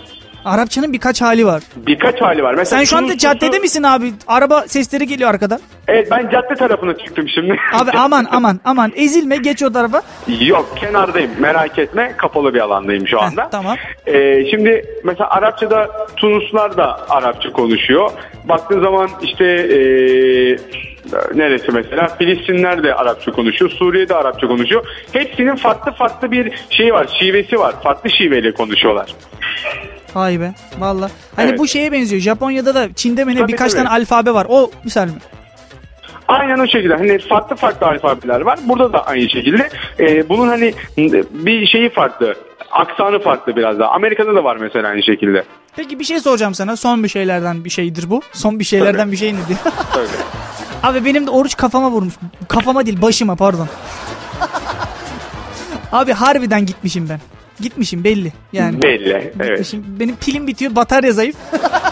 Arapçanın 0.47 0.93
birkaç 0.93 1.21
hali 1.21 1.45
var. 1.45 1.63
Birkaç 1.75 2.21
hali 2.21 2.43
var. 2.43 2.53
Mesela 2.53 2.79
Sen 2.79 2.85
şu 2.85 2.97
anda 2.97 3.17
caddede 3.17 3.59
misin 3.59 3.83
abi? 3.83 4.13
Araba 4.27 4.61
sesleri 4.67 5.07
geliyor 5.07 5.29
arkadan. 5.29 5.59
Evet 5.87 6.07
ben 6.11 6.29
cadde 6.29 6.55
tarafına 6.55 6.97
çıktım 6.97 7.29
şimdi. 7.29 7.55
Abi 7.73 7.91
aman 7.97 8.25
aman 8.31 8.59
aman 8.65 8.91
ezilme 8.95 9.37
geç 9.37 9.63
o 9.63 9.73
tarafa. 9.73 10.01
Yok 10.39 10.77
kenardayım 10.79 11.31
merak 11.39 11.79
etme 11.79 12.13
kapalı 12.17 12.53
bir 12.53 12.59
alandayım 12.59 13.07
şu 13.07 13.21
anda. 13.21 13.43
Heh, 13.43 13.49
tamam. 13.51 13.77
Ee, 14.07 14.45
şimdi 14.51 14.85
mesela 15.03 15.29
Arapçada 15.29 16.07
Tunuslar 16.15 16.77
da 16.77 17.09
Arapça 17.09 17.51
konuşuyor. 17.51 18.11
Baktığın 18.49 18.81
zaman 18.83 19.09
işte 19.21 19.45
ee, 19.45 20.57
neresi 21.35 21.71
mesela 21.71 22.07
Filistinler 22.07 22.83
de 22.83 22.95
Arapça 22.95 23.31
konuşuyor. 23.31 23.71
Suriye 23.71 24.09
de 24.09 24.15
Arapça 24.15 24.47
konuşuyor. 24.47 24.85
Hepsinin 25.13 25.55
farklı 25.55 25.91
farklı 25.91 26.31
bir 26.31 26.53
şeyi 26.69 26.93
var 26.93 27.07
şivesi 27.19 27.59
var. 27.59 27.75
Farklı 27.83 28.09
şiveyle 28.09 28.51
konuşuyorlar. 28.51 29.15
Vay 30.17 30.39
be 30.39 30.53
valla. 30.79 31.09
Hani 31.35 31.49
Evet. 31.49 31.59
bu 31.59 31.67
şeye 31.67 31.91
benziyor. 31.91 32.21
Japonya'da 32.21 32.75
da 32.75 32.93
Çin'de 32.93 33.25
mi 33.25 33.35
ne 33.35 33.39
Tabii, 33.39 33.51
birkaç 33.51 33.71
tabii. 33.71 33.83
tane 33.83 33.89
alfabe 33.95 34.33
var. 34.33 34.45
O 34.49 34.71
misal 34.83 35.05
mi? 35.05 35.13
Aynen 36.27 36.59
o 36.59 36.67
şekilde. 36.67 36.95
Hani 36.95 37.19
farklı 37.19 37.55
farklı 37.55 37.87
alfabeler 37.87 38.41
var. 38.41 38.59
Burada 38.63 38.93
da 38.93 39.05
aynı 39.05 39.29
şekilde. 39.29 39.69
Ee, 39.99 40.29
bunun 40.29 40.47
hani 40.47 40.73
bir 41.31 41.67
şeyi 41.67 41.89
farklı. 41.89 42.35
Aksanı 42.71 43.19
farklı 43.19 43.55
biraz 43.55 43.79
daha. 43.79 43.91
Amerika'da 43.91 44.35
da 44.35 44.43
var 44.43 44.57
mesela 44.57 44.87
aynı 44.87 45.03
şekilde. 45.03 45.43
Peki 45.75 45.99
bir 45.99 46.03
şey 46.03 46.19
soracağım 46.19 46.53
sana. 46.53 46.75
Son 46.75 47.03
bir 47.03 47.07
şeylerden 47.09 47.65
bir 47.65 47.69
şeydir 47.69 48.09
bu. 48.09 48.21
Son 48.33 48.59
bir 48.59 48.63
şeylerden 48.63 48.99
Tabii. 49.03 49.11
bir 49.11 49.17
şey 49.17 49.33
nedir? 49.33 49.57
Tabii. 49.93 50.07
Abi 50.83 51.05
benim 51.05 51.27
de 51.27 51.31
oruç 51.31 51.57
kafama 51.57 51.91
vurmuş. 51.91 52.13
Kafama 52.47 52.85
değil 52.85 53.01
başıma 53.01 53.35
pardon. 53.35 53.67
Abi 55.91 56.13
harbiden 56.13 56.65
gitmişim 56.65 57.09
ben. 57.09 57.19
Gitmişim 57.59 58.03
belli 58.03 58.33
yani. 58.53 58.81
Belli. 58.81 59.33
Evet. 59.39 59.73
Benim 59.73 60.15
pilim 60.15 60.47
bitiyor 60.47 60.75
batarya 60.75 61.11
zayıf. 61.11 61.35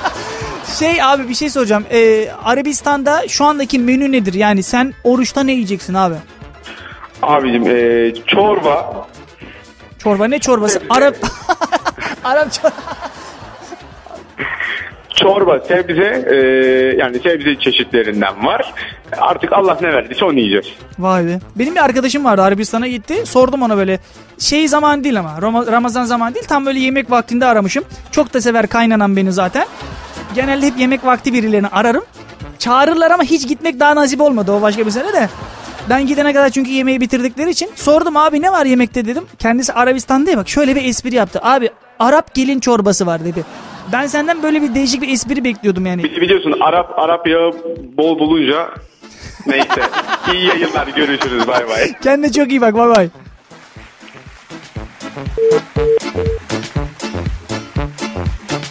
şey 0.80 1.04
abi 1.04 1.30
bir 1.30 1.36
şey 1.36 1.50
soracağım. 1.50 1.86
Ee, 1.92 2.28
Arabistan'da 2.44 3.28
şu 3.28 3.46
andaki 3.46 3.80
menü 3.80 4.12
nedir? 4.12 4.34
Yani 4.34 4.64
sen 4.64 4.94
oruçta 5.04 5.44
ne 5.44 5.52
yiyeceksin 5.52 5.94
abi? 5.94 6.16
Abicim 7.22 7.68
ee, 7.68 8.14
çorba 8.28 9.08
Çorba 9.98 10.28
ne 10.28 10.40
çorbası? 10.40 10.82
Arap 10.90 11.16
Arap 12.24 12.54
çorba. 12.54 12.74
Çorba 15.26 15.60
sebze 15.60 16.26
ee, 16.32 16.36
yani 17.00 17.20
sebze 17.20 17.56
çeşitlerinden 17.60 18.46
var. 18.46 18.74
Artık 19.18 19.54
Allah 19.54 19.78
ne 19.82 19.94
verdiyse 19.94 20.26
onu 20.26 20.40
yiyeceğiz. 20.40 20.66
Vay 21.00 21.26
be. 21.26 21.40
Benim 21.56 21.76
bir 21.76 21.84
arkadaşım 21.84 22.26
vardı 22.26 22.42
Arabistan'a 22.42 22.88
gitti. 22.88 23.26
Sordum 23.26 23.62
ona 23.62 23.78
böyle 23.78 24.00
şey 24.40 24.68
zaman 24.68 25.04
değil 25.04 25.20
ama 25.20 25.38
Rama- 25.42 25.72
Ramazan 25.72 26.06
zaman 26.06 26.34
değil. 26.34 26.46
Tam 26.46 26.66
böyle 26.66 26.80
yemek 26.80 27.12
vaktinde 27.12 27.46
aramışım. 27.46 27.84
Çok 28.12 28.34
da 28.34 28.42
sever 28.42 28.68
kaynanan 28.68 29.16
beni 29.16 29.32
zaten. 29.32 29.66
Genelde 30.36 30.68
hep 30.68 30.80
yemek 30.80 31.06
vakti 31.06 31.34
birilerini 31.34 31.68
ararım. 31.68 32.04
Çağırırlar 32.60 33.12
ama 33.12 33.24
hiç 33.24 33.48
gitmek 33.48 33.80
daha 33.80 33.96
nasip 33.96 34.22
olmadı 34.22 34.52
o 34.52 34.62
başka 34.62 34.86
bir 34.86 34.92
sene 34.92 35.14
de. 35.14 35.30
Ben 35.90 36.08
gidene 36.08 36.34
kadar 36.34 36.50
çünkü 36.50 36.72
yemeği 36.72 37.02
bitirdikleri 37.02 37.50
için 37.50 37.70
sordum 37.76 38.18
abi 38.18 38.42
ne 38.42 38.52
var 38.52 38.66
yemekte 38.66 39.06
dedim. 39.06 39.24
Kendisi 39.40 39.74
Arabistan'da 39.74 40.32
ya 40.32 40.38
bak 40.38 40.50
şöyle 40.50 40.76
bir 40.76 40.86
espri 40.86 41.16
yaptı. 41.16 41.40
Abi 41.44 41.70
Arap 42.00 42.34
gelin 42.36 42.60
çorbası 42.60 43.06
var 43.06 43.26
dedi. 43.26 43.46
Ben 43.92 44.08
senden 44.08 44.44
böyle 44.44 44.62
bir 44.62 44.76
değişik 44.76 45.02
bir 45.02 45.10
espri 45.10 45.44
bekliyordum 45.44 45.86
yani. 45.86 46.02
Bili- 46.04 46.22
Biliyorsun 46.22 46.56
Arap 46.62 47.00
Arap 47.00 47.28
yağı 47.28 47.52
bol 47.98 48.20
bulunca 48.20 48.70
neyse. 49.48 49.82
İyi 50.34 50.46
yayınlar 50.48 50.88
görüşürüz 50.88 51.48
bay 51.48 51.70
bay. 51.70 51.94
Kendine 52.04 52.32
çok 52.32 52.50
iyi 52.52 52.62
bak 52.62 52.74
bay 52.74 52.90
bay. 52.96 53.10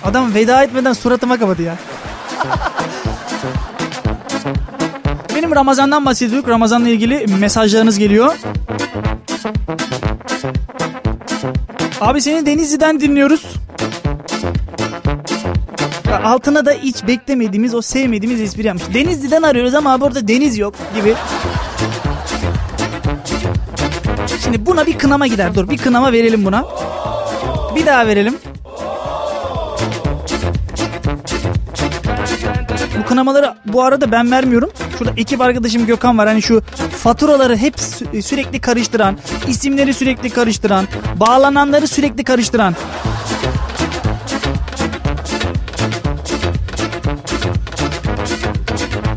Adam 0.04 0.34
veda 0.34 0.62
etmeden 0.64 0.92
suratıma 0.92 1.38
kapadı 1.38 1.62
ya. 1.62 1.76
Benim 5.36 5.54
Ramazan'dan 5.54 6.04
bahsediyorduk. 6.06 6.48
Ramazan'la 6.48 6.88
ilgili 6.88 7.26
mesajlarınız 7.40 7.98
geliyor. 7.98 8.34
Abi 12.00 12.20
seni 12.22 12.46
Denizli'den 12.46 13.00
dinliyoruz. 13.00 13.46
Altına 16.24 16.66
da 16.66 16.72
hiç 16.72 17.06
beklemediğimiz 17.06 17.74
o 17.74 17.82
sevmediğimiz 17.82 18.40
espri 18.40 18.66
yapmış. 18.66 18.84
Denizli'den 18.94 19.42
arıyoruz 19.42 19.74
ama 19.74 19.92
abi 19.92 20.04
orada 20.04 20.28
deniz 20.28 20.58
yok 20.58 20.74
gibi. 20.94 21.14
Şimdi 24.44 24.66
buna 24.66 24.86
bir 24.86 24.98
kınama 24.98 25.26
gider. 25.26 25.54
Dur 25.54 25.70
bir 25.70 25.78
kınama 25.78 26.12
verelim 26.12 26.44
buna. 26.44 26.64
Bir 27.76 27.86
daha 27.86 28.06
verelim. 28.06 28.34
Bu 32.98 33.08
kınamaları 33.08 33.54
bu 33.66 33.82
arada 33.82 34.12
ben 34.12 34.30
vermiyorum. 34.30 34.70
Şurada 34.98 35.12
ekip 35.16 35.40
arkadaşım 35.40 35.86
Gökhan 35.86 36.18
var. 36.18 36.28
Hani 36.28 36.42
şu 36.42 36.62
faturaları 37.02 37.56
hep 37.56 37.74
sü- 37.74 38.22
sürekli 38.22 38.60
karıştıran, 38.60 39.18
isimleri 39.48 39.94
sürekli 39.94 40.30
karıştıran, 40.30 40.84
bağlananları 41.20 41.88
sürekli 41.88 42.24
karıştıran. 42.24 42.74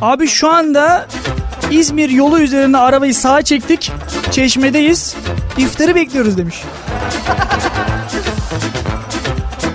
Abi 0.02 0.28
şu 0.28 0.50
anda 0.50 1.08
İzmir 1.72 2.10
yolu 2.10 2.40
üzerinde 2.40 2.78
arabayı 2.78 3.16
sağa 3.16 3.42
çektik. 3.42 3.92
Çeşmedeyiz. 4.32 5.16
İftarı 5.58 5.96
bekliyoruz 5.96 6.38
demiş. 6.38 6.56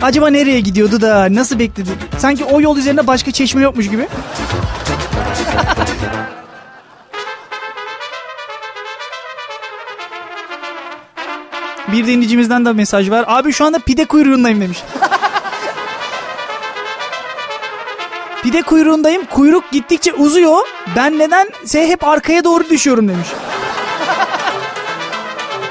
Acaba 0.03 0.29
nereye 0.29 0.61
gidiyordu 0.61 1.01
da 1.01 1.27
nasıl 1.31 1.59
bekledi? 1.59 1.91
Sanki 2.19 2.45
o 2.45 2.61
yol 2.61 2.77
üzerinde 2.77 3.07
başka 3.07 3.31
çeşme 3.31 3.63
yokmuş 3.63 3.91
gibi. 3.91 4.09
Bir 11.93 12.07
dinleyicimizden 12.07 12.65
de 12.65 12.73
mesaj 12.73 13.11
var. 13.11 13.25
Abi 13.29 13.53
şu 13.53 13.65
anda 13.65 13.79
pide 13.79 14.05
kuyruğundayım 14.05 14.61
demiş. 14.61 14.79
Pide 18.43 18.63
kuyruğundayım. 18.63 19.25
Kuyruk 19.25 19.71
gittikçe 19.71 20.13
uzuyor. 20.13 20.67
Ben 20.97 21.19
nedense 21.19 21.89
hep 21.89 22.05
arkaya 22.05 22.45
doğru 22.45 22.69
düşüyorum 22.71 23.09
demiş. 23.09 23.29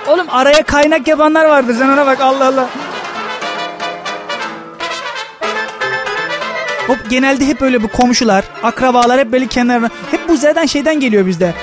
Oğlum 0.07 0.27
araya 0.29 0.63
kaynak 0.63 1.07
yapanlar 1.07 1.45
vardır. 1.45 1.75
Sen 1.79 1.89
ona 1.89 2.05
bak 2.05 2.21
Allah 2.21 2.47
Allah. 2.47 2.69
Hop 6.87 6.97
genelde 7.09 7.47
hep 7.47 7.61
öyle 7.61 7.83
bu 7.83 7.87
komşular, 7.87 8.43
akrabalar 8.63 9.19
hep 9.19 9.31
böyle 9.31 9.47
kenarına. 9.47 9.89
Hep 10.11 10.29
bu 10.29 10.37
zaten 10.37 10.65
şeyden 10.65 10.99
geliyor 10.99 11.25
bizde. 11.27 11.53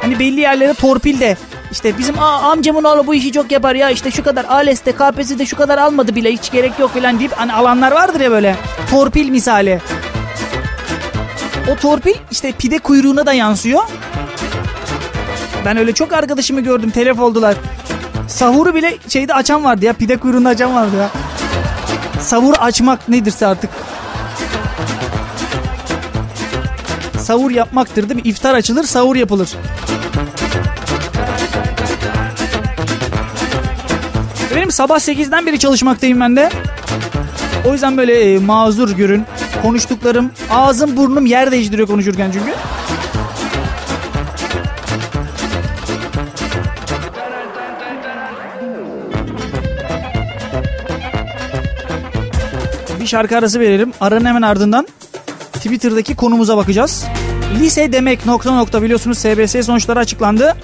Hani 0.00 0.18
belli 0.18 0.40
yerlere 0.40 0.74
torpil 0.74 1.20
de. 1.20 1.36
İşte 1.72 1.98
bizim 1.98 2.18
Aa, 2.18 2.50
amcamın 2.50 2.84
oğlu 2.84 3.06
bu 3.06 3.14
işi 3.14 3.32
çok 3.32 3.52
yapar 3.52 3.74
ya 3.74 3.90
işte 3.90 4.10
şu 4.10 4.24
kadar 4.24 4.44
ALES'te 4.44 4.92
KPSS'de 4.92 5.46
şu 5.46 5.56
kadar 5.56 5.78
almadı 5.78 6.14
bile 6.14 6.32
hiç 6.32 6.50
gerek 6.52 6.78
yok 6.78 6.94
falan 6.94 7.18
deyip 7.18 7.32
hani 7.32 7.52
alanlar 7.52 7.92
vardır 7.92 8.20
ya 8.20 8.30
böyle 8.30 8.56
torpil 8.90 9.28
misali. 9.28 9.80
O 11.72 11.76
torpil 11.76 12.14
işte 12.30 12.52
pide 12.52 12.78
kuyruğuna 12.78 13.26
da 13.26 13.32
yansıyor. 13.32 13.82
Ben 15.64 15.76
öyle 15.76 15.92
çok 15.92 16.12
arkadaşımı 16.12 16.60
gördüm 16.60 16.90
telef 16.90 17.20
oldular. 17.20 17.56
Sahuru 18.28 18.74
bile 18.74 18.96
şeyde 19.08 19.34
açan 19.34 19.64
vardı 19.64 19.84
ya 19.84 19.92
pide 19.92 20.16
kuyruğunda 20.16 20.48
açan 20.48 20.74
vardı 20.74 20.96
ya. 20.96 21.10
Savur 22.20 22.54
açmak 22.58 23.08
nedirse 23.08 23.46
artık. 23.46 23.70
Savur 27.20 27.50
yapmaktır 27.50 28.08
değil 28.08 28.22
mi? 28.22 28.28
İftar 28.28 28.54
açılır, 28.54 28.84
savur 28.84 29.16
yapılır. 29.16 29.48
Benim 34.56 34.70
sabah 34.70 34.98
8'den 34.98 35.46
beri 35.46 35.58
çalışmaktayım 35.58 36.20
ben 36.20 36.36
de. 36.36 36.50
O 37.64 37.72
yüzden 37.72 37.96
böyle 37.96 38.34
e, 38.34 38.38
mazur 38.38 38.90
görün. 38.90 39.24
Konuştuklarım, 39.64 40.30
ağzım 40.50 40.96
burnum 40.96 41.26
yer 41.26 41.50
değiştiriyor 41.50 41.88
konuşurken 41.88 42.30
çünkü. 42.30 42.54
Bir 53.00 53.06
şarkı 53.06 53.38
arası 53.38 53.60
verelim. 53.60 53.92
Aranın 54.00 54.24
hemen 54.24 54.42
ardından 54.42 54.86
Twitter'daki 55.52 56.16
konumuza 56.16 56.56
bakacağız. 56.56 57.04
Lise 57.60 57.92
demek 57.92 58.26
nokta 58.26 58.54
nokta 58.54 58.82
biliyorsunuz 58.82 59.18
SBS 59.18 59.66
sonuçları 59.66 59.98
açıklandı. 59.98 60.56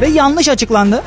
Ve 0.00 0.08
yanlış 0.08 0.48
açıklandı. 0.48 1.02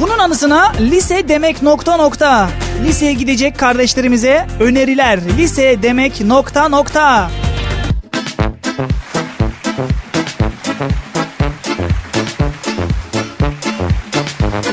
Bunun 0.00 0.18
anısına 0.18 0.72
lise 0.80 1.28
demek 1.28 1.62
nokta 1.62 1.96
nokta. 1.96 2.48
Liseye 2.84 3.12
gidecek 3.12 3.58
kardeşlerimize 3.58 4.46
öneriler. 4.60 5.20
Lise 5.38 5.82
demek 5.82 6.20
nokta 6.20 6.68
nokta. 6.68 7.30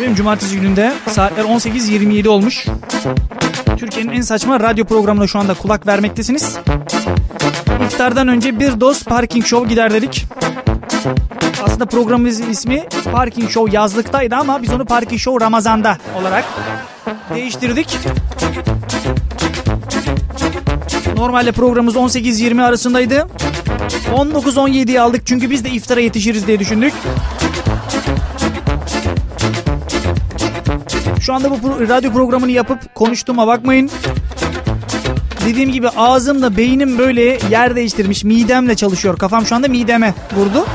Benim 0.01 0.15
cumartesi 0.15 0.55
gününde 0.55 0.93
saatler 1.09 1.43
18.27 1.43 2.27
olmuş. 2.27 2.65
Türkiye'nin 3.77 4.11
en 4.11 4.21
saçma 4.21 4.59
radyo 4.59 4.85
programına 4.85 5.27
şu 5.27 5.39
anda 5.39 5.53
kulak 5.53 5.87
vermektesiniz. 5.87 6.57
İftardan 7.85 8.27
önce 8.27 8.59
bir 8.59 8.79
doz 8.79 9.03
Parking 9.03 9.45
Show 9.45 9.69
gider 9.69 9.93
dedik. 9.93 10.25
Aslında 11.63 11.85
programımızın 11.85 12.49
ismi 12.49 12.83
Parking 13.11 13.49
Show 13.49 13.75
yazlıktaydı 13.77 14.35
ama 14.35 14.61
biz 14.61 14.73
onu 14.73 14.85
Parking 14.85 15.21
Show 15.21 15.45
Ramazan'da 15.45 15.97
olarak 16.21 16.45
değiştirdik. 17.35 17.97
Normalde 21.15 21.51
programımız 21.51 21.95
18-20 21.95 22.63
arasındaydı. 22.63 23.27
19-17'yi 24.15 25.01
aldık 25.01 25.27
çünkü 25.27 25.49
biz 25.49 25.63
de 25.65 25.69
iftara 25.69 25.99
yetişiriz 25.99 26.47
diye 26.47 26.59
düşündük. 26.59 26.93
Şu 31.21 31.33
anda 31.33 31.51
bu 31.51 31.55
pro- 31.55 31.89
radyo 31.89 32.11
programını 32.13 32.51
yapıp 32.51 32.95
konuştuğuma 32.95 33.47
bakmayın. 33.47 33.89
Dediğim 35.45 35.71
gibi 35.71 35.89
ağzımla 35.89 36.57
beynim 36.57 36.97
böyle 36.97 37.39
yer 37.51 37.75
değiştirmiş. 37.75 38.23
Midemle 38.23 38.75
çalışıyor. 38.75 39.17
Kafam 39.17 39.45
şu 39.45 39.55
anda 39.55 39.67
mideme 39.67 40.13
vurdu. 40.35 40.65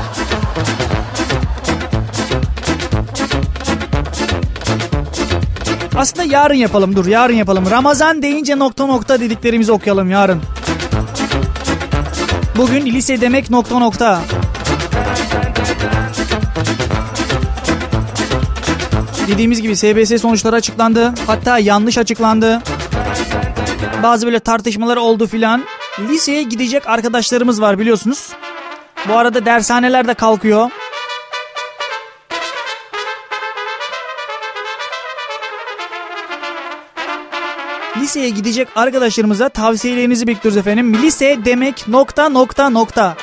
Aslında 5.99 6.23
yarın 6.23 6.55
yapalım 6.55 6.95
dur 6.95 7.05
yarın 7.05 7.33
yapalım. 7.33 7.69
Ramazan 7.69 8.21
deyince 8.21 8.59
nokta 8.59 8.85
nokta 8.85 9.19
dediklerimizi 9.19 9.71
okuyalım 9.71 10.11
yarın. 10.11 10.41
Bugün 12.57 12.85
lise 12.85 13.21
demek 13.21 13.49
nokta 13.49 13.79
nokta. 13.79 14.21
Dediğimiz 19.27 19.61
gibi 19.61 19.75
SBS 19.75 20.21
sonuçları 20.21 20.55
açıklandı. 20.55 21.13
Hatta 21.27 21.59
yanlış 21.59 21.97
açıklandı. 21.97 22.61
Bazı 24.03 24.25
böyle 24.25 24.39
tartışmalar 24.39 24.97
oldu 24.97 25.27
filan. 25.27 25.63
Liseye 26.09 26.43
gidecek 26.43 26.87
arkadaşlarımız 26.87 27.61
var 27.61 27.79
biliyorsunuz. 27.79 28.29
Bu 29.09 29.17
arada 29.17 29.45
dershaneler 29.45 30.07
de 30.07 30.13
kalkıyor. 30.13 30.71
Liseye 37.99 38.29
gidecek 38.29 38.67
arkadaşlarımıza 38.75 39.49
tavsiyelerinizi 39.49 40.27
bekliyoruz 40.27 40.57
efendim. 40.57 40.93
Lise 40.93 41.37
demek 41.45 41.87
nokta 41.87 42.29
nokta 42.29 42.69
nokta. 42.69 43.15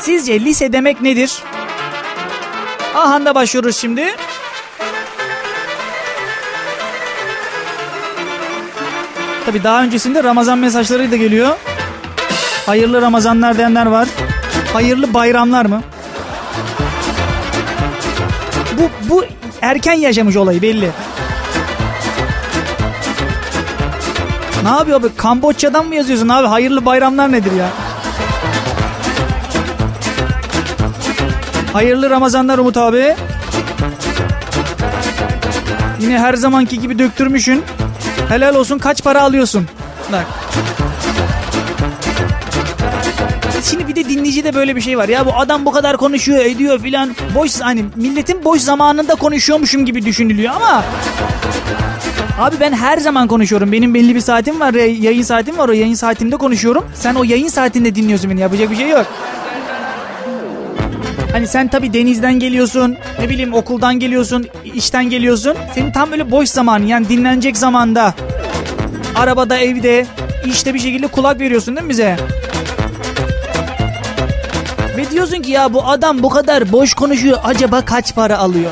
Sizce 0.00 0.40
lise 0.40 0.72
demek 0.72 1.00
nedir? 1.00 1.32
Ahanda 2.94 3.34
başlıyoruz 3.34 3.76
şimdi. 3.76 4.06
Tabi 9.46 9.64
daha 9.64 9.82
öncesinde 9.82 10.24
Ramazan 10.24 10.58
mesajları 10.58 11.10
da 11.10 11.16
geliyor. 11.16 11.56
Hayırlı 12.66 13.02
Ramazanlar 13.02 13.56
diyenler 13.56 13.86
var. 13.86 14.08
Hayırlı 14.72 15.14
bayramlar 15.14 15.66
mı? 15.66 15.82
Bu, 18.78 19.08
bu 19.08 19.24
erken 19.62 19.94
yaşamış 19.94 20.36
olayı 20.36 20.62
belli. 20.62 20.90
Ne 24.66 24.72
yapıyor 24.72 25.00
abi? 25.00 25.16
Kamboçya'dan 25.16 25.86
mı 25.86 25.94
yazıyorsun 25.94 26.28
abi? 26.28 26.46
Hayırlı 26.46 26.86
bayramlar 26.86 27.32
nedir 27.32 27.52
ya? 27.52 27.68
Hayırlı 31.72 32.10
Ramazanlar 32.10 32.58
Umut 32.58 32.76
abi. 32.76 33.16
Yine 36.00 36.18
her 36.18 36.34
zamanki 36.34 36.80
gibi 36.80 36.98
döktürmüşün. 36.98 37.62
Helal 38.28 38.54
olsun 38.54 38.78
kaç 38.78 39.04
para 39.04 39.22
alıyorsun? 39.22 39.68
Bak. 40.12 40.26
Şimdi 43.70 43.88
bir 43.88 43.96
de 43.96 44.08
dinleyicide 44.08 44.54
böyle 44.54 44.76
bir 44.76 44.80
şey 44.80 44.98
var. 44.98 45.08
Ya 45.08 45.26
bu 45.26 45.36
adam 45.36 45.64
bu 45.64 45.72
kadar 45.72 45.96
konuşuyor 45.96 46.44
ediyor 46.44 46.78
filan. 46.78 47.16
Boş 47.34 47.60
hani 47.60 47.84
milletin 47.96 48.44
boş 48.44 48.60
zamanında 48.60 49.14
konuşuyormuşum 49.14 49.84
gibi 49.84 50.04
düşünülüyor 50.04 50.54
ama 50.54 50.84
Abi 52.38 52.56
ben 52.60 52.72
her 52.72 52.98
zaman 52.98 53.28
konuşuyorum. 53.28 53.72
Benim 53.72 53.94
belli 53.94 54.14
bir 54.14 54.20
saatim 54.20 54.60
var. 54.60 54.74
Yayın 54.74 55.22
saatim 55.22 55.58
var. 55.58 55.68
O 55.68 55.72
yayın 55.72 55.94
saatimde 55.94 56.36
konuşuyorum. 56.36 56.84
Sen 56.94 57.14
o 57.14 57.24
yayın 57.24 57.48
saatinde 57.48 57.94
dinliyorsun 57.94 58.30
beni. 58.30 58.40
Yapacak 58.40 58.70
bir 58.70 58.76
şey 58.76 58.88
yok. 58.88 59.06
Hani 61.32 61.46
sen 61.48 61.68
tabii 61.68 61.92
denizden 61.92 62.34
geliyorsun. 62.38 62.96
Ne 63.20 63.28
bileyim 63.28 63.54
okuldan 63.54 63.98
geliyorsun. 63.98 64.46
işten 64.74 65.10
geliyorsun. 65.10 65.54
Senin 65.74 65.92
tam 65.92 66.10
böyle 66.10 66.30
boş 66.30 66.48
zaman 66.48 66.82
yani 66.82 67.08
dinlenecek 67.08 67.56
zamanda. 67.56 68.14
Arabada, 69.14 69.58
evde, 69.58 70.06
işte 70.46 70.74
bir 70.74 70.78
şekilde 70.78 71.06
kulak 71.06 71.40
veriyorsun 71.40 71.76
değil 71.76 71.84
mi 71.84 71.90
bize? 71.90 72.16
Ve 74.96 75.10
diyorsun 75.10 75.42
ki 75.42 75.52
ya 75.52 75.74
bu 75.74 75.84
adam 75.84 76.22
bu 76.22 76.28
kadar 76.28 76.72
boş 76.72 76.94
konuşuyor. 76.94 77.38
Acaba 77.44 77.84
kaç 77.84 78.14
para 78.14 78.38
alıyor? 78.38 78.70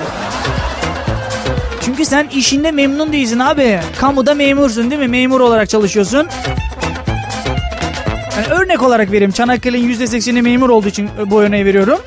Çünkü 1.84 2.04
sen 2.04 2.28
işinde 2.28 2.70
memnun 2.70 3.12
değilsin 3.12 3.38
abi. 3.38 3.80
Kamuda 3.98 4.34
memursun 4.34 4.90
değil 4.90 5.00
mi? 5.00 5.08
Memur 5.08 5.40
olarak 5.40 5.68
çalışıyorsun. 5.68 6.28
Yani 8.36 8.46
örnek 8.46 8.82
olarak 8.82 9.12
vereyim. 9.12 9.32
Çanakkale'nin 9.32 9.92
%80'i 9.92 10.42
memur 10.42 10.68
olduğu 10.68 10.88
için 10.88 11.10
bu 11.26 11.42
örneği 11.42 11.64
veriyorum. 11.64 11.98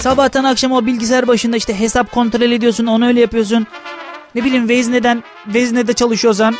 Sabahtan 0.00 0.44
akşam 0.44 0.72
o 0.72 0.86
bilgisayar 0.86 1.28
başında 1.28 1.56
işte 1.56 1.80
hesap 1.80 2.12
kontrol 2.12 2.50
ediyorsun. 2.50 2.86
Onu 2.86 3.06
öyle 3.06 3.20
yapıyorsun. 3.20 3.66
Ne 4.34 4.44
bileyim 4.44 4.68
vezneden, 4.68 5.22
veznede 5.46 5.92
çalışıyorsan. 5.92 6.54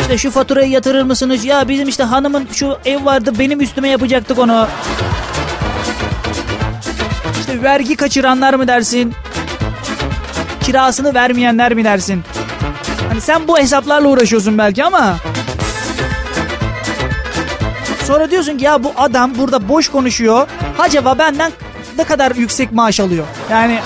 İşte 0.00 0.18
şu 0.18 0.30
faturayı 0.30 0.70
yatırır 0.70 1.02
mısınız? 1.02 1.44
Ya 1.44 1.68
bizim 1.68 1.88
işte 1.88 2.02
hanımın 2.02 2.48
şu 2.52 2.78
ev 2.84 3.04
vardı 3.04 3.32
benim 3.38 3.60
üstüme 3.60 3.88
yapacaktık 3.88 4.38
onu. 4.38 4.66
İşte 7.48 7.62
vergi 7.62 7.96
kaçıranlar 7.96 8.54
mı 8.54 8.68
dersin? 8.68 9.14
Kirasını 10.60 11.14
vermeyenler 11.14 11.74
mi 11.74 11.84
dersin? 11.84 12.24
Hani 13.08 13.20
sen 13.20 13.48
bu 13.48 13.58
hesaplarla 13.58 14.08
uğraşıyorsun 14.08 14.58
belki 14.58 14.84
ama 14.84 15.16
Sonra 18.06 18.30
diyorsun 18.30 18.58
ki 18.58 18.64
ya 18.64 18.84
bu 18.84 18.92
adam 18.96 19.34
burada 19.38 19.68
boş 19.68 19.88
konuşuyor. 19.88 20.48
Acaba 20.78 21.18
benden 21.18 21.52
ne 21.98 22.04
kadar 22.04 22.34
yüksek 22.36 22.72
maaş 22.72 23.00
alıyor? 23.00 23.26
Yani 23.50 23.80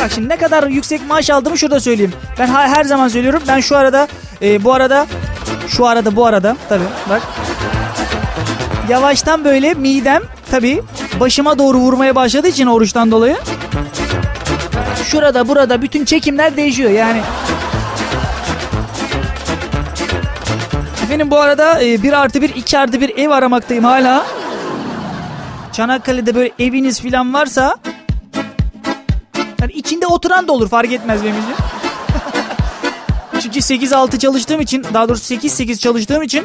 Bak 0.00 0.10
şimdi 0.14 0.28
ne 0.28 0.36
kadar 0.36 0.66
yüksek 0.66 1.08
maaş 1.08 1.30
aldığımı 1.30 1.58
şurada 1.58 1.80
söyleyeyim. 1.80 2.12
Ben 2.38 2.46
her 2.46 2.84
zaman 2.84 3.08
söylüyorum. 3.08 3.42
Ben 3.48 3.60
şu 3.60 3.76
arada 3.76 4.08
e, 4.42 4.64
bu 4.64 4.74
arada 4.74 5.06
şu 5.70 5.86
arada 5.86 6.16
bu 6.16 6.26
arada 6.26 6.56
tabii 6.68 6.84
bak. 7.10 7.22
Yavaştan 8.88 9.44
böyle 9.44 9.74
midem 9.74 10.22
tabii 10.50 10.82
başıma 11.20 11.58
doğru 11.58 11.78
vurmaya 11.78 12.14
başladığı 12.14 12.48
için 12.48 12.66
oruçtan 12.66 13.10
dolayı. 13.10 13.36
Şurada 15.04 15.48
burada 15.48 15.82
bütün 15.82 16.04
çekimler 16.04 16.56
değişiyor 16.56 16.90
yani. 16.90 17.20
Efendim 21.04 21.30
bu 21.30 21.40
arada 21.40 21.82
e, 21.84 22.02
bir 22.02 22.12
artı 22.12 22.42
bir 22.42 22.54
iki 22.54 22.78
artı 22.78 23.00
bir 23.00 23.18
ev 23.18 23.30
aramaktayım 23.30 23.84
hala. 23.84 24.26
Çanakkale'de 25.72 26.34
böyle 26.34 26.52
eviniz 26.58 27.02
falan 27.02 27.34
varsa 27.34 27.76
yani 29.60 29.72
içinde 29.72 30.06
oturan 30.06 30.48
da 30.48 30.52
olur 30.52 30.68
fark 30.68 30.92
etmez 30.92 31.24
benim 31.24 31.34
için. 31.34 31.69
Çünkü 33.52 33.86
8-6 33.86 34.18
çalıştığım 34.18 34.60
için 34.60 34.86
daha 34.94 35.08
doğrusu 35.08 35.34
8-8 35.34 35.78
çalıştığım 35.78 36.22
için 36.22 36.44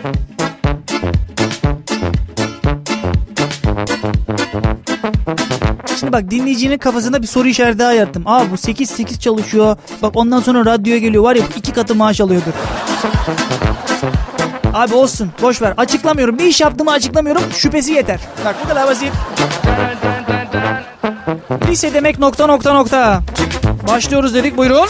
Şimdi 6.00 6.14
bak 6.14 6.32
dinleyicinin 6.32 6.78
kafasında 6.78 7.22
bir 7.22 7.28
soru 7.28 7.48
işareti 7.48 7.80
daha 7.80 7.94
yarattım. 7.94 8.24
Aa 8.26 8.52
bu 8.52 8.56
8-8 8.56 9.20
çalışıyor. 9.20 9.78
Bak 10.02 10.12
ondan 10.16 10.40
sonra 10.40 10.66
radyoya 10.66 10.98
geliyor. 10.98 11.24
Var 11.24 11.36
ya 11.36 11.44
iki 11.58 11.72
katı 11.72 11.96
maaş 11.96 12.22
alıyordur. 12.22 12.52
Abi 14.74 14.94
olsun 14.96 15.32
boş 15.42 15.62
ver. 15.62 15.74
Açıklamıyorum. 15.78 16.38
Ne 16.38 16.48
iş 16.48 16.62
yaptığımı 16.62 16.92
açıklamıyorum. 16.92 17.42
Şüphesi 17.52 17.94
yeter. 17.94 18.20
Bak 18.46 18.56
bu 18.64 18.68
kadar 18.70 18.88
basit. 18.88 19.12
Lise 21.70 21.94
demek 21.94 22.20
nokta 22.20 22.48
nokta 22.48 22.74
nokta. 22.74 23.22
Başlıyoruz 23.88 24.34
dedik 24.34 24.58
buyurun. 24.58 24.88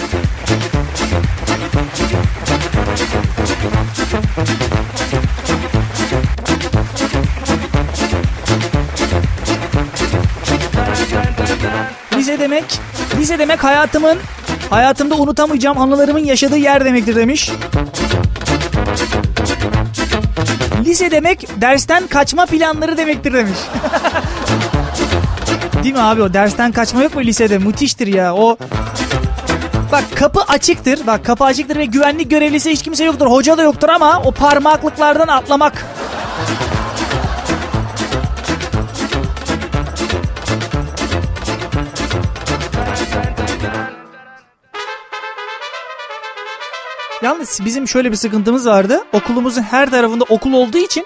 Demek, 12.45 12.79
lise 13.19 13.39
demek 13.39 13.63
hayatımın, 13.63 14.17
hayatımda 14.69 15.15
unutamayacağım 15.15 15.77
anılarımın 15.77 16.19
yaşadığı 16.19 16.57
yer 16.57 16.85
demektir 16.85 17.15
demiş. 17.15 17.51
Lise 20.85 21.11
demek 21.11 21.61
dersten 21.61 22.07
kaçma 22.07 22.45
planları 22.45 22.97
demektir 22.97 23.33
demiş. 23.33 23.57
Değil 25.83 25.95
mi 25.95 26.01
abi 26.01 26.21
o 26.21 26.33
dersten 26.33 26.71
kaçma 26.71 27.03
yok 27.03 27.15
mu 27.15 27.21
lisede? 27.21 27.57
Müthiştir 27.57 28.07
ya 28.07 28.35
o. 28.35 28.57
Bak 29.91 30.03
kapı 30.15 30.41
açıktır. 30.41 31.07
Bak 31.07 31.25
kapı 31.25 31.43
açıktır 31.43 31.75
ve 31.75 31.85
güvenlik 31.85 32.29
görevlisi 32.29 32.71
hiç 32.71 32.83
kimse 32.83 33.03
yoktur. 33.03 33.27
Hoca 33.27 33.57
da 33.57 33.63
yoktur 33.63 33.89
ama 33.89 34.21
o 34.25 34.31
parmaklıklardan 34.31 35.27
atlamak. 35.27 35.85
Yalnız 47.25 47.59
bizim 47.65 47.87
şöyle 47.87 48.11
bir 48.11 48.17
sıkıntımız 48.17 48.67
vardı. 48.67 49.03
Okulumuzun 49.13 49.61
her 49.61 49.89
tarafında 49.89 50.23
okul 50.29 50.53
olduğu 50.53 50.77
için 50.77 51.05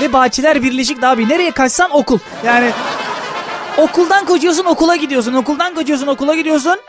ve 0.00 0.12
bahçeler 0.12 0.62
birleşik 0.62 1.02
bir 1.02 1.28
nereye 1.28 1.50
kaçsan 1.50 1.90
okul. 1.96 2.18
Yani 2.46 2.70
okuldan 3.78 4.24
koşuyorsun 4.24 4.64
okula 4.64 4.96
gidiyorsun. 4.96 5.34
Okuldan 5.34 5.74
koşuyorsun 5.74 6.06
okula 6.06 6.34
gidiyorsun. 6.34 6.80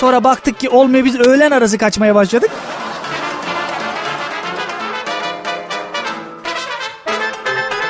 Sonra 0.00 0.24
baktık 0.24 0.60
ki 0.60 0.68
olmuyor 0.68 1.04
biz 1.04 1.20
öğlen 1.20 1.50
arası 1.50 1.78
kaçmaya 1.78 2.14
başladık. 2.14 2.50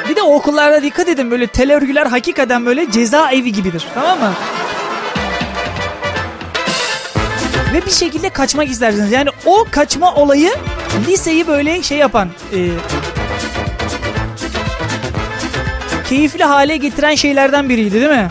Bir 0.09 0.17
de 0.17 0.23
okullarda 0.23 0.83
dikkat 0.83 1.09
edin 1.09 1.31
böyle 1.31 1.47
tel 1.47 1.75
örgüler 1.77 2.07
hakikaten 2.07 2.67
böyle 2.67 2.91
cezaevi 2.91 3.53
gibidir. 3.53 3.87
Tamam 3.95 4.19
mı? 4.19 4.33
Ve 7.73 7.87
bir 7.87 7.91
şekilde 7.91 8.31
kaçmak 8.31 8.69
istersiniz. 8.69 9.13
Yani 9.13 9.29
o 9.47 9.67
kaçma 9.71 10.15
olayı 10.15 10.55
liseyi 11.09 11.47
böyle 11.47 11.83
şey 11.83 11.99
yapan... 11.99 12.29
E, 12.53 12.59
keyifli 16.09 16.45
hale 16.45 16.77
getiren 16.77 17.15
şeylerden 17.15 17.69
biriydi 17.69 17.95
değil 17.95 18.11
mi? 18.11 18.29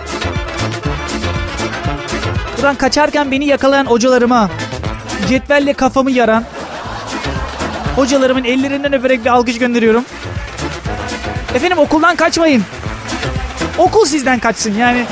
Buradan 2.57 2.75
kaçarken 2.75 3.31
beni 3.31 3.45
yakalayan 3.45 3.85
hocalarıma, 3.85 4.49
cetvelle 5.29 5.73
kafamı 5.73 6.11
yaran 6.11 6.43
hocalarımın 7.95 8.43
ellerinden 8.43 8.93
öperek 8.93 9.25
bir 9.25 9.29
alkış 9.29 9.59
gönderiyorum. 9.59 10.05
Efendim 11.55 11.77
okuldan 11.77 12.15
kaçmayın. 12.15 12.63
Okul 13.77 14.05
sizden 14.05 14.39
kaçsın 14.39 14.73
yani. 14.73 15.05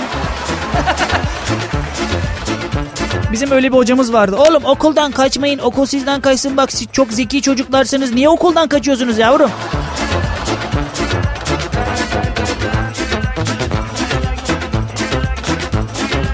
Bizim 3.31 3.51
öyle 3.51 3.71
bir 3.71 3.77
hocamız 3.77 4.13
vardı. 4.13 4.35
Oğlum 4.35 4.65
okuldan 4.65 5.11
kaçmayın. 5.11 5.59
Okul 5.59 5.85
sizden 5.85 6.21
kaçsın. 6.21 6.57
Bak 6.57 6.71
siz 6.71 6.87
çok 6.91 7.13
zeki 7.13 7.41
çocuklarsınız. 7.41 8.13
Niye 8.13 8.29
okuldan 8.29 8.67
kaçıyorsunuz 8.67 9.17
yavrum? 9.17 9.51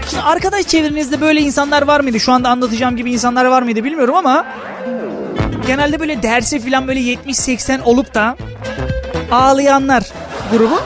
Şimdi 0.09 0.23
arkadaş 0.23 0.67
çevrenizde 0.67 1.21
böyle 1.21 1.41
insanlar 1.41 1.81
var 1.81 1.99
mıydı? 1.99 2.19
Şu 2.19 2.31
anda 2.31 2.49
anlatacağım 2.49 2.95
gibi 2.95 3.11
insanlar 3.11 3.45
var 3.45 3.61
mıydı 3.61 3.83
bilmiyorum 3.83 4.15
ama 4.15 4.45
genelde 5.67 5.99
böyle 5.99 6.23
derse 6.23 6.59
falan 6.59 6.87
böyle 6.87 6.99
70-80 6.99 7.81
olup 7.81 8.13
da 8.13 8.35
ağlayanlar 9.31 10.03
grubu. 10.51 10.81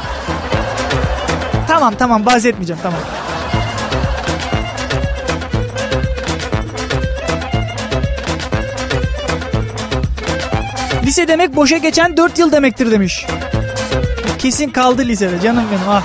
Tamam 1.68 1.94
tamam 2.00 2.26
bahsetmeyeceğim 2.26 2.82
tamam. 2.84 3.00
Lise 11.16 11.28
demek 11.28 11.56
boşa 11.56 11.78
geçen 11.78 12.18
4 12.18 12.40
yıl 12.40 12.52
demektir 12.52 12.92
demiş. 12.92 13.26
Kesin 14.38 14.70
kaldı 14.70 15.06
lisede 15.06 15.42
canım 15.42 15.64
benim 15.72 15.90
ah. 15.90 16.04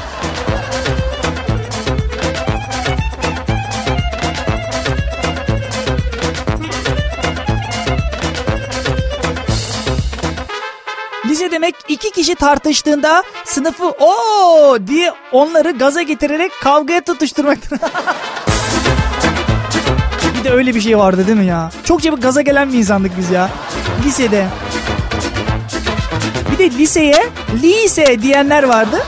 Lise 11.27 11.51
demek 11.51 11.75
iki 11.89 12.11
kişi 12.11 12.35
tartıştığında 12.35 13.23
sınıfı 13.45 13.91
o 13.91 14.79
diye 14.87 15.13
onları 15.33 15.71
gaza 15.71 16.03
getirerek 16.03 16.53
kavgaya 16.63 17.01
tutuşturmaktır. 17.01 17.79
bir 20.39 20.45
de 20.45 20.51
öyle 20.51 20.75
bir 20.75 20.81
şey 20.81 20.99
vardı 20.99 21.27
değil 21.27 21.39
mi 21.39 21.47
ya? 21.47 21.71
Çok 21.85 22.03
çabuk 22.03 22.23
gaza 22.23 22.43
gelen 22.43 22.73
bir 22.73 22.79
insandık 22.79 23.13
biz 23.19 23.31
ya. 23.31 23.51
Lisede. 24.05 24.47
De 26.61 26.71
liseye 26.71 27.29
lise 27.63 28.23
diyenler 28.23 28.63
vardı. 28.63 29.03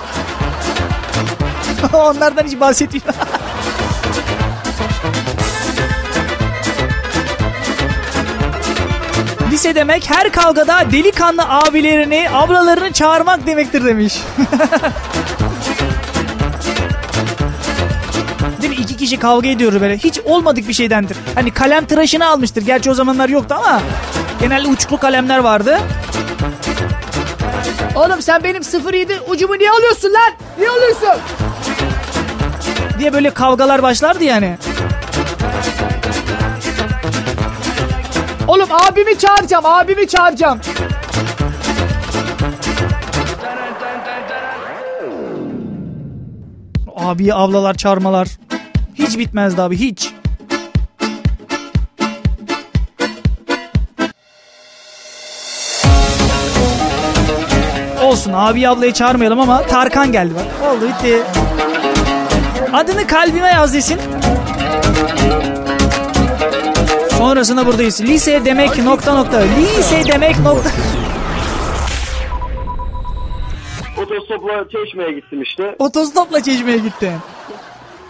Onlardan 1.92 2.44
hiç 2.46 2.60
bahsetmiyorum. 2.60 3.14
Lise 9.50 9.74
demek 9.74 10.10
her 10.10 10.32
kavgada 10.32 10.92
delikanlı 10.92 11.42
abilerini, 11.48 12.28
ablalarını 12.32 12.92
çağırmak 12.92 13.46
demektir 13.46 13.84
demiş. 13.84 14.14
Değil 18.62 18.78
mi? 18.78 18.82
İki 18.82 18.96
kişi 18.96 19.18
kavga 19.18 19.48
ediyor 19.48 19.80
böyle. 19.80 19.98
Hiç 19.98 20.18
olmadık 20.24 20.68
bir 20.68 20.72
şeydendir. 20.72 21.16
Hani 21.34 21.50
kalem 21.50 21.84
tıraşını 21.84 22.28
almıştır. 22.28 22.62
Gerçi 22.62 22.90
o 22.90 22.94
zamanlar 22.94 23.28
yoktu 23.28 23.54
ama 23.58 23.82
genelde 24.40 24.68
uçlu 24.68 24.98
kalemler 24.98 25.38
vardı. 25.38 25.78
Oğlum 27.94 28.22
sen 28.22 28.44
benim 28.44 28.62
07 28.92 29.20
ucumu 29.28 29.58
niye 29.58 29.70
alıyorsun 29.70 30.12
lan? 30.12 30.32
Niye 30.58 30.70
alıyorsun? 30.70 31.22
Diye 32.98 33.12
böyle 33.12 33.30
kavgalar 33.30 33.82
başlardı 33.82 34.24
yani. 34.24 34.58
Oğlum 38.48 38.68
abimi 38.72 39.18
çağıracağım, 39.18 39.66
abimi 39.66 40.08
çağıracağım. 40.08 40.60
Abiye 46.96 47.34
avlalar, 47.34 47.74
çağırmalar. 47.74 48.28
Hiç 48.94 49.18
bitmezdi 49.18 49.62
abi, 49.62 49.76
hiç. 49.76 50.11
Olsun 58.22 58.32
abi 58.32 58.68
ablayı 58.68 58.92
çağırmayalım 58.92 59.40
ama 59.40 59.62
Tarkan 59.62 60.12
geldi 60.12 60.34
bak. 60.34 60.70
Oldu 60.70 60.88
bitti. 60.88 61.22
Adını 62.72 63.06
kalbime 63.06 63.48
yaz 63.48 63.74
desin. 63.74 64.00
Sonrasında 67.10 67.66
buradayız. 67.66 68.00
Lise 68.00 68.44
demek 68.44 68.78
nokta 68.78 69.14
nokta. 69.14 69.38
Lise 69.38 70.12
demek 70.12 70.38
nokta. 70.38 70.70
Otostopla 73.98 74.64
çeşmeye 74.72 75.12
gittim 75.12 75.42
işte. 75.42 75.76
Otostopla 75.78 76.42
çeşmeye 76.42 76.78
gitti. 76.78 77.12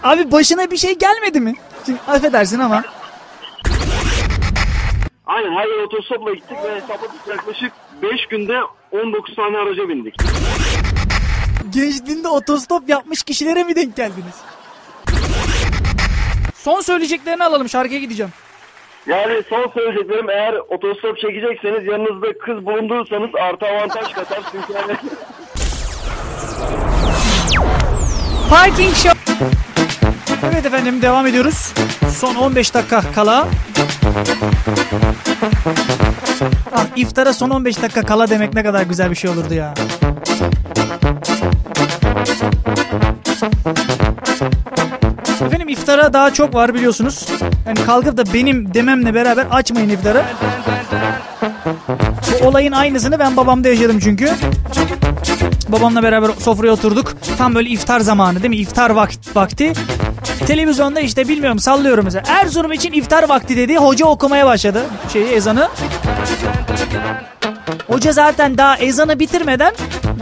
Abi 0.03 0.31
başına 0.31 0.71
bir 0.71 0.77
şey 0.77 0.97
gelmedi 0.97 1.39
mi? 1.39 1.53
Şimdi 1.85 1.99
affedersin 2.07 2.59
ama. 2.59 2.83
Aynen 5.25 5.51
her 5.51 5.67
yer 5.67 5.83
otostopla 5.83 6.33
gittik 6.33 6.57
ve 6.63 6.75
hesapladık 6.75 7.27
yaklaşık 7.27 7.71
5 8.01 8.27
günde 8.29 8.53
19 8.93 9.35
tane 9.35 9.57
araca 9.57 9.89
bindik. 9.89 10.15
Gençliğinde 11.69 12.27
otostop 12.27 12.89
yapmış 12.89 13.23
kişilere 13.23 13.63
mi 13.63 13.75
denk 13.75 13.95
geldiniz? 13.95 14.41
Son 16.55 16.81
söyleyeceklerini 16.81 17.43
alalım 17.43 17.69
şarkıya 17.69 17.99
gideceğim. 17.99 18.31
Yani 19.07 19.43
son 19.49 19.71
söyleyeceklerim 19.73 20.29
eğer 20.29 20.53
otostop 20.53 21.17
çekecekseniz 21.17 21.85
yanınızda 21.87 22.37
kız 22.37 22.65
bulundurursanız 22.65 23.29
artı 23.35 23.65
avantaj 23.65 24.13
katar. 24.13 24.39
Çünkü 24.51 24.73
yani 24.73 24.97
Parking 28.49 28.93
Show. 28.95 29.33
Evet 30.51 30.65
efendim 30.65 31.01
devam 31.01 31.27
ediyoruz. 31.27 31.73
Son 32.17 32.35
15 32.35 32.73
dakika 32.73 33.01
kala. 33.15 33.47
Ah, 36.75 36.85
iftara 36.95 37.33
son 37.33 37.49
15 37.49 37.81
dakika 37.81 38.01
kala 38.01 38.29
demek 38.29 38.53
ne 38.53 38.63
kadar 38.63 38.81
güzel 38.81 39.09
bir 39.11 39.15
şey 39.15 39.29
olurdu 39.29 39.53
ya. 39.53 39.73
Efendim 45.45 45.69
iftara 45.69 46.13
daha 46.13 46.33
çok 46.33 46.55
var 46.55 46.73
biliyorsunuz. 46.73 47.25
Yani 47.67 47.85
kalkıp 47.85 48.17
da 48.17 48.33
benim 48.33 48.73
dememle 48.73 49.13
beraber 49.13 49.45
açmayın 49.51 49.89
iftarı. 49.89 50.23
Bu 52.41 52.47
olayın 52.47 52.71
aynısını 52.71 53.19
ben 53.19 53.37
babamda 53.37 53.69
yaşadım 53.69 53.99
çünkü. 53.99 54.29
Babamla 55.69 56.03
beraber 56.03 56.31
sofraya 56.39 56.73
oturduk. 56.73 57.13
Tam 57.37 57.55
böyle 57.55 57.69
iftar 57.69 57.99
zamanı 57.99 58.43
değil 58.43 58.49
mi? 58.49 58.55
İftar 58.57 58.89
vakt, 58.89 59.35
vakti. 59.35 59.73
Televizyonda 60.47 60.99
işte 60.99 61.27
bilmiyorum 61.27 61.59
sallıyorum 61.59 62.05
mesela. 62.05 62.23
Erzurum 62.27 62.71
için 62.71 62.91
iftar 62.91 63.29
vakti 63.29 63.57
dedi. 63.57 63.77
Hoca 63.77 64.05
okumaya 64.05 64.45
başladı 64.45 64.83
şeyi 65.13 65.25
ezanı. 65.25 65.69
Hoca 67.87 68.11
zaten 68.11 68.57
daha 68.57 68.77
ezanı 68.77 69.19
bitirmeden 69.19 69.73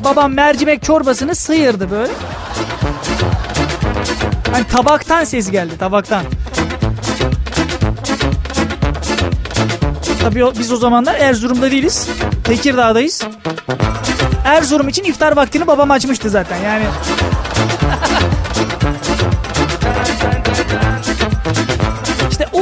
babam 0.03 0.33
mercimek 0.33 0.83
çorbasını 0.83 1.35
sıyırdı 1.35 1.91
böyle. 1.91 2.11
Hani 4.51 4.67
tabaktan 4.67 5.23
ses 5.23 5.51
geldi 5.51 5.77
tabaktan. 5.77 6.23
Tabii 10.21 10.45
biz 10.59 10.71
o 10.71 10.77
zamanlar 10.77 11.15
Erzurum'da 11.15 11.71
değiliz. 11.71 12.07
Tekirdağ'dayız. 12.43 13.23
Erzurum 14.45 14.89
için 14.89 15.03
iftar 15.03 15.35
vaktini 15.35 15.67
babam 15.67 15.91
açmıştı 15.91 16.29
zaten 16.29 16.57
yani. 16.57 16.85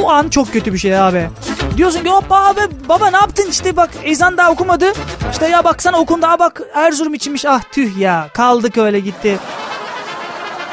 o 0.02 0.10
an 0.10 0.28
çok 0.28 0.52
kötü 0.52 0.72
bir 0.72 0.78
şey 0.78 0.98
abi. 0.98 1.30
Diyorsun 1.76 2.04
ki 2.04 2.10
hoppa 2.10 2.36
abi 2.36 2.60
baba 2.88 3.10
ne 3.10 3.16
yaptın 3.16 3.46
işte 3.50 3.76
bak 3.76 3.90
ezan 4.04 4.36
daha 4.36 4.50
okumadı. 4.50 4.92
İşte 5.32 5.48
ya 5.48 5.64
baksana 5.64 5.98
okundu 5.98 6.26
ha 6.26 6.38
bak 6.38 6.62
Erzurum 6.74 7.14
içinmiş 7.14 7.44
ah 7.44 7.60
tüh 7.72 7.98
ya 7.98 8.28
kaldık 8.34 8.78
öyle 8.78 9.00
gitti. 9.00 9.38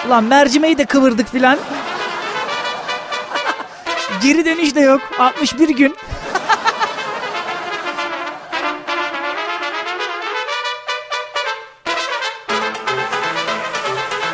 Ulan 0.07 0.23
mercimeği 0.23 0.77
de 0.77 0.85
kıvırdık 0.85 1.31
filan. 1.31 1.57
Geri 4.23 4.45
dönüş 4.45 4.75
de 4.75 4.79
yok 4.81 5.01
61 5.19 5.69
gün. 5.69 5.95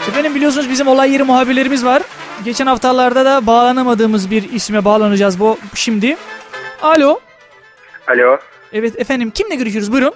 Efendim 0.07 0.35
biliyorsunuz 0.35 0.69
bizim 0.69 0.87
olay 0.87 1.11
yeri 1.11 1.23
muhabirlerimiz 1.23 1.85
var. 1.85 2.01
Geçen 2.45 2.67
haftalarda 2.67 3.25
da 3.25 3.47
bağlanamadığımız 3.47 4.31
bir 4.31 4.51
isme 4.53 4.85
bağlanacağız 4.85 5.39
bu 5.39 5.57
şimdi. 5.75 6.17
Alo. 6.81 7.19
Alo, 8.07 8.37
Evet 8.73 8.99
efendim 8.99 9.31
kimle 9.31 9.55
görüşürüz 9.55 9.91
buyurun. 9.91 10.13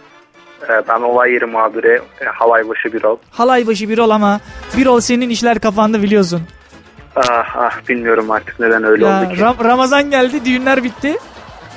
e, 0.70 0.88
ben 0.89 1.01
olay 1.01 1.32
yeri 1.32 1.45
muhabiri 1.45 2.01
e, 2.22 2.26
Halaybaşı 2.26 2.93
Birol. 2.93 3.18
Halaybaşı 3.32 3.89
Birol 3.89 4.09
ama 4.09 4.39
Birol 4.78 4.99
senin 4.99 5.30
işler 5.30 5.59
kapandı 5.59 6.01
biliyorsun. 6.03 6.41
Ah 7.15 7.55
ah 7.57 7.88
bilmiyorum 7.89 8.32
artık 8.32 8.59
neden 8.59 8.84
öyle 8.84 9.05
Ya, 9.05 9.20
oldu 9.24 9.34
ki. 9.36 9.41
Ram- 9.41 9.63
Ramazan 9.63 10.11
geldi 10.11 10.45
düğünler 10.45 10.84
bitti. 10.84 11.18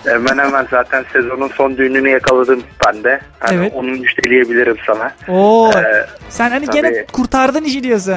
Hemen 0.05 0.39
hemen 0.39 0.67
zaten 0.71 1.05
sezonun 1.13 1.49
son 1.49 1.77
düğününü 1.77 2.11
yakaladım 2.11 2.63
ben 2.87 3.05
de. 3.05 3.21
Yani 3.49 3.57
Evet. 3.57 3.73
Onu 3.75 3.87
müjdeleyebilirim 3.91 4.77
sana. 4.87 5.13
Oo. 5.29 5.71
Ee, 5.73 6.07
sen 6.29 6.51
hani 6.51 6.67
tabii. 6.67 6.77
gene 6.77 7.07
kurtardın 7.07 7.65
işi 7.65 7.83
diyorsun. 7.83 8.15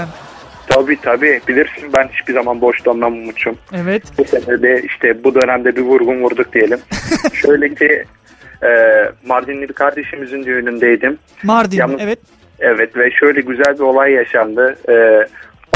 Tabii 0.75 0.97
tabii 1.01 1.41
bilirsin 1.47 1.93
ben 1.97 2.07
hiçbir 2.13 2.33
zaman 2.33 2.61
boş 2.61 2.85
dönmem 2.85 3.13
Umut'cum. 3.13 3.57
Evet. 3.73 4.03
Bu 4.17 4.23
sene 4.25 4.61
de 4.61 4.81
işte 4.85 5.23
bu 5.23 5.35
dönemde 5.35 5.75
bir 5.75 5.81
vurgun 5.81 6.21
vurduk 6.21 6.53
diyelim. 6.53 6.79
Şöyle 7.33 7.75
ki 7.75 8.05
e, 8.63 8.69
Mardinli 9.27 9.69
bir 9.69 9.73
kardeşimizin 9.73 10.45
düğünündeydim. 10.45 11.17
Mardin 11.43 11.77
Yalnız- 11.77 12.01
evet. 12.01 12.19
Evet 12.59 12.97
ve 12.97 13.11
şöyle 13.11 13.41
güzel 13.41 13.73
bir 13.75 13.79
olay 13.83 14.11
yaşandı. 14.11 14.75
E, 14.89 14.93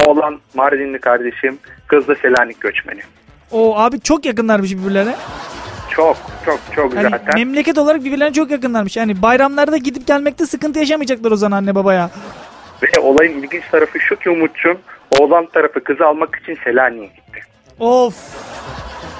oğlan 0.06 0.39
Mardinli 0.54 1.00
kardeşim, 1.00 1.58
kız 1.88 2.08
da 2.08 2.16
Selanik 2.16 2.62
göçmeni. 2.62 3.00
O 3.52 3.78
abi 3.78 4.00
çok 4.02 4.26
yakınlarmış 4.26 4.72
birbirlerine. 4.72 5.16
Çok 5.89 6.18
çok 6.45 6.60
çok 6.76 6.95
Yani 6.95 7.10
zaten. 7.10 7.36
memleket 7.36 7.78
olarak 7.78 8.04
birbirlerine 8.06 8.34
çok 8.34 8.52
yakınlarmış. 8.52 8.98
Yani 8.98 9.22
bayramlarda 9.22 9.78
gidip 9.78 10.08
gelmekte 10.08 10.45
sıkıntı 10.45 10.80
yaşamayacaklar 10.80 11.32
o 11.32 11.36
zaman 11.36 11.58
anne 11.58 11.76
babaya. 11.76 12.10
Ve 12.84 12.99
olayın 12.99 13.43
ilginç 13.43 13.63
tarafı 13.71 13.99
şu 13.99 14.15
ki 14.15 14.30
Umut'cum 14.30 14.78
oğlan 15.19 15.45
tarafı 15.45 15.84
kızı 15.84 16.05
almak 16.05 16.36
için 16.36 16.57
Selanik'e 16.63 17.05
gitti. 17.05 17.39
Of. 17.80 18.15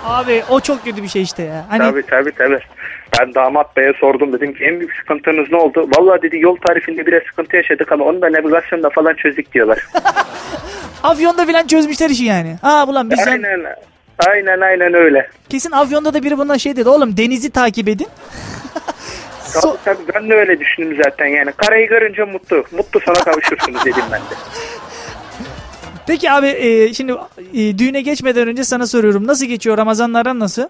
Abi 0.06 0.44
o 0.50 0.60
çok 0.60 0.84
kötü 0.84 1.04
bir 1.04 1.08
şey 1.08 1.22
işte 1.22 1.44
ya. 1.44 1.66
Hani 1.70 1.80
Tabii 1.80 2.04
tabii 2.04 2.32
tabii. 2.32 2.60
Ben 3.20 3.34
damat 3.34 3.78
beye 3.78 3.94
sordum 4.00 4.34
dedim 4.34 4.54
ki 4.54 4.64
en 4.64 4.80
büyük 4.80 4.94
sıkıntınız 4.96 5.52
ne 5.52 5.58
oldu? 5.58 5.90
Vallahi 5.98 6.22
dedi 6.22 6.38
yol 6.40 6.56
tarifinde 6.56 7.06
biraz 7.06 7.24
sıkıntı 7.24 7.56
yaşadık 7.56 7.92
ama 7.92 8.06
onu 8.06 8.22
da 8.22 8.32
navigasyonda 8.32 8.90
falan 8.90 9.14
çözdük 9.14 9.54
diyorlar. 9.54 9.80
Afyon'da 11.04 11.46
filan 11.46 11.68
çözmüşler 11.68 12.10
işi 12.10 12.24
yani. 12.24 12.56
Ha 12.62 12.86
ulan 12.88 13.12
biz 13.12 13.28
aynen 13.28 13.66
aynen 14.28 14.62
aynen 14.62 14.94
öyle. 14.94 15.30
kesin 15.50 15.72
Afyon'da 15.72 16.14
da 16.14 16.24
biri 16.24 16.38
buna 16.38 16.58
şey 16.58 16.76
dedi. 16.76 16.90
Oğlum 16.90 17.18
denizi 17.18 17.52
takip 17.52 17.88
edin. 17.88 18.08
Tabii 19.54 19.66
So- 19.66 19.78
tabii 19.86 20.04
ben 20.16 20.30
de 20.30 20.34
öyle 20.36 20.60
düşündüm 20.60 20.98
zaten 21.04 21.26
yani. 21.26 21.52
Karayı 21.52 21.88
görünce 21.88 22.24
mutlu. 22.24 22.64
Mutlu 22.72 23.00
sana 23.06 23.16
kavuşursunuz 23.24 23.86
dedim 23.86 24.04
ben 24.12 24.20
de. 24.22 24.36
Peki 26.08 26.32
abi 26.32 26.48
e, 26.48 26.94
şimdi 26.94 27.14
e, 27.54 27.78
düğüne 27.78 28.02
geçmeden 28.02 28.48
önce 28.48 28.64
sana 28.64 28.88
soruyorum. 28.88 29.28
Nasıl 29.28 29.46
geçiyor 29.46 29.78
Ramazanların 29.78 30.40
nasıl? 30.40 30.64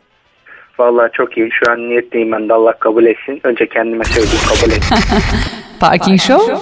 Vallahi 0.80 1.12
çok 1.14 1.38
iyi. 1.38 1.50
Şu 1.52 1.72
an 1.72 1.90
niyetliyim 1.90 2.32
ben 2.32 2.50
de 2.50 2.54
Allah 2.54 2.74
kabul 2.80 3.06
etsin. 3.06 3.40
Önce 3.44 3.68
kendime 3.70 4.04
söyleyeyim 4.04 4.40
kabul 4.50 4.72
etsin. 4.72 4.98
Parking 5.80 6.20
Show 6.22 6.56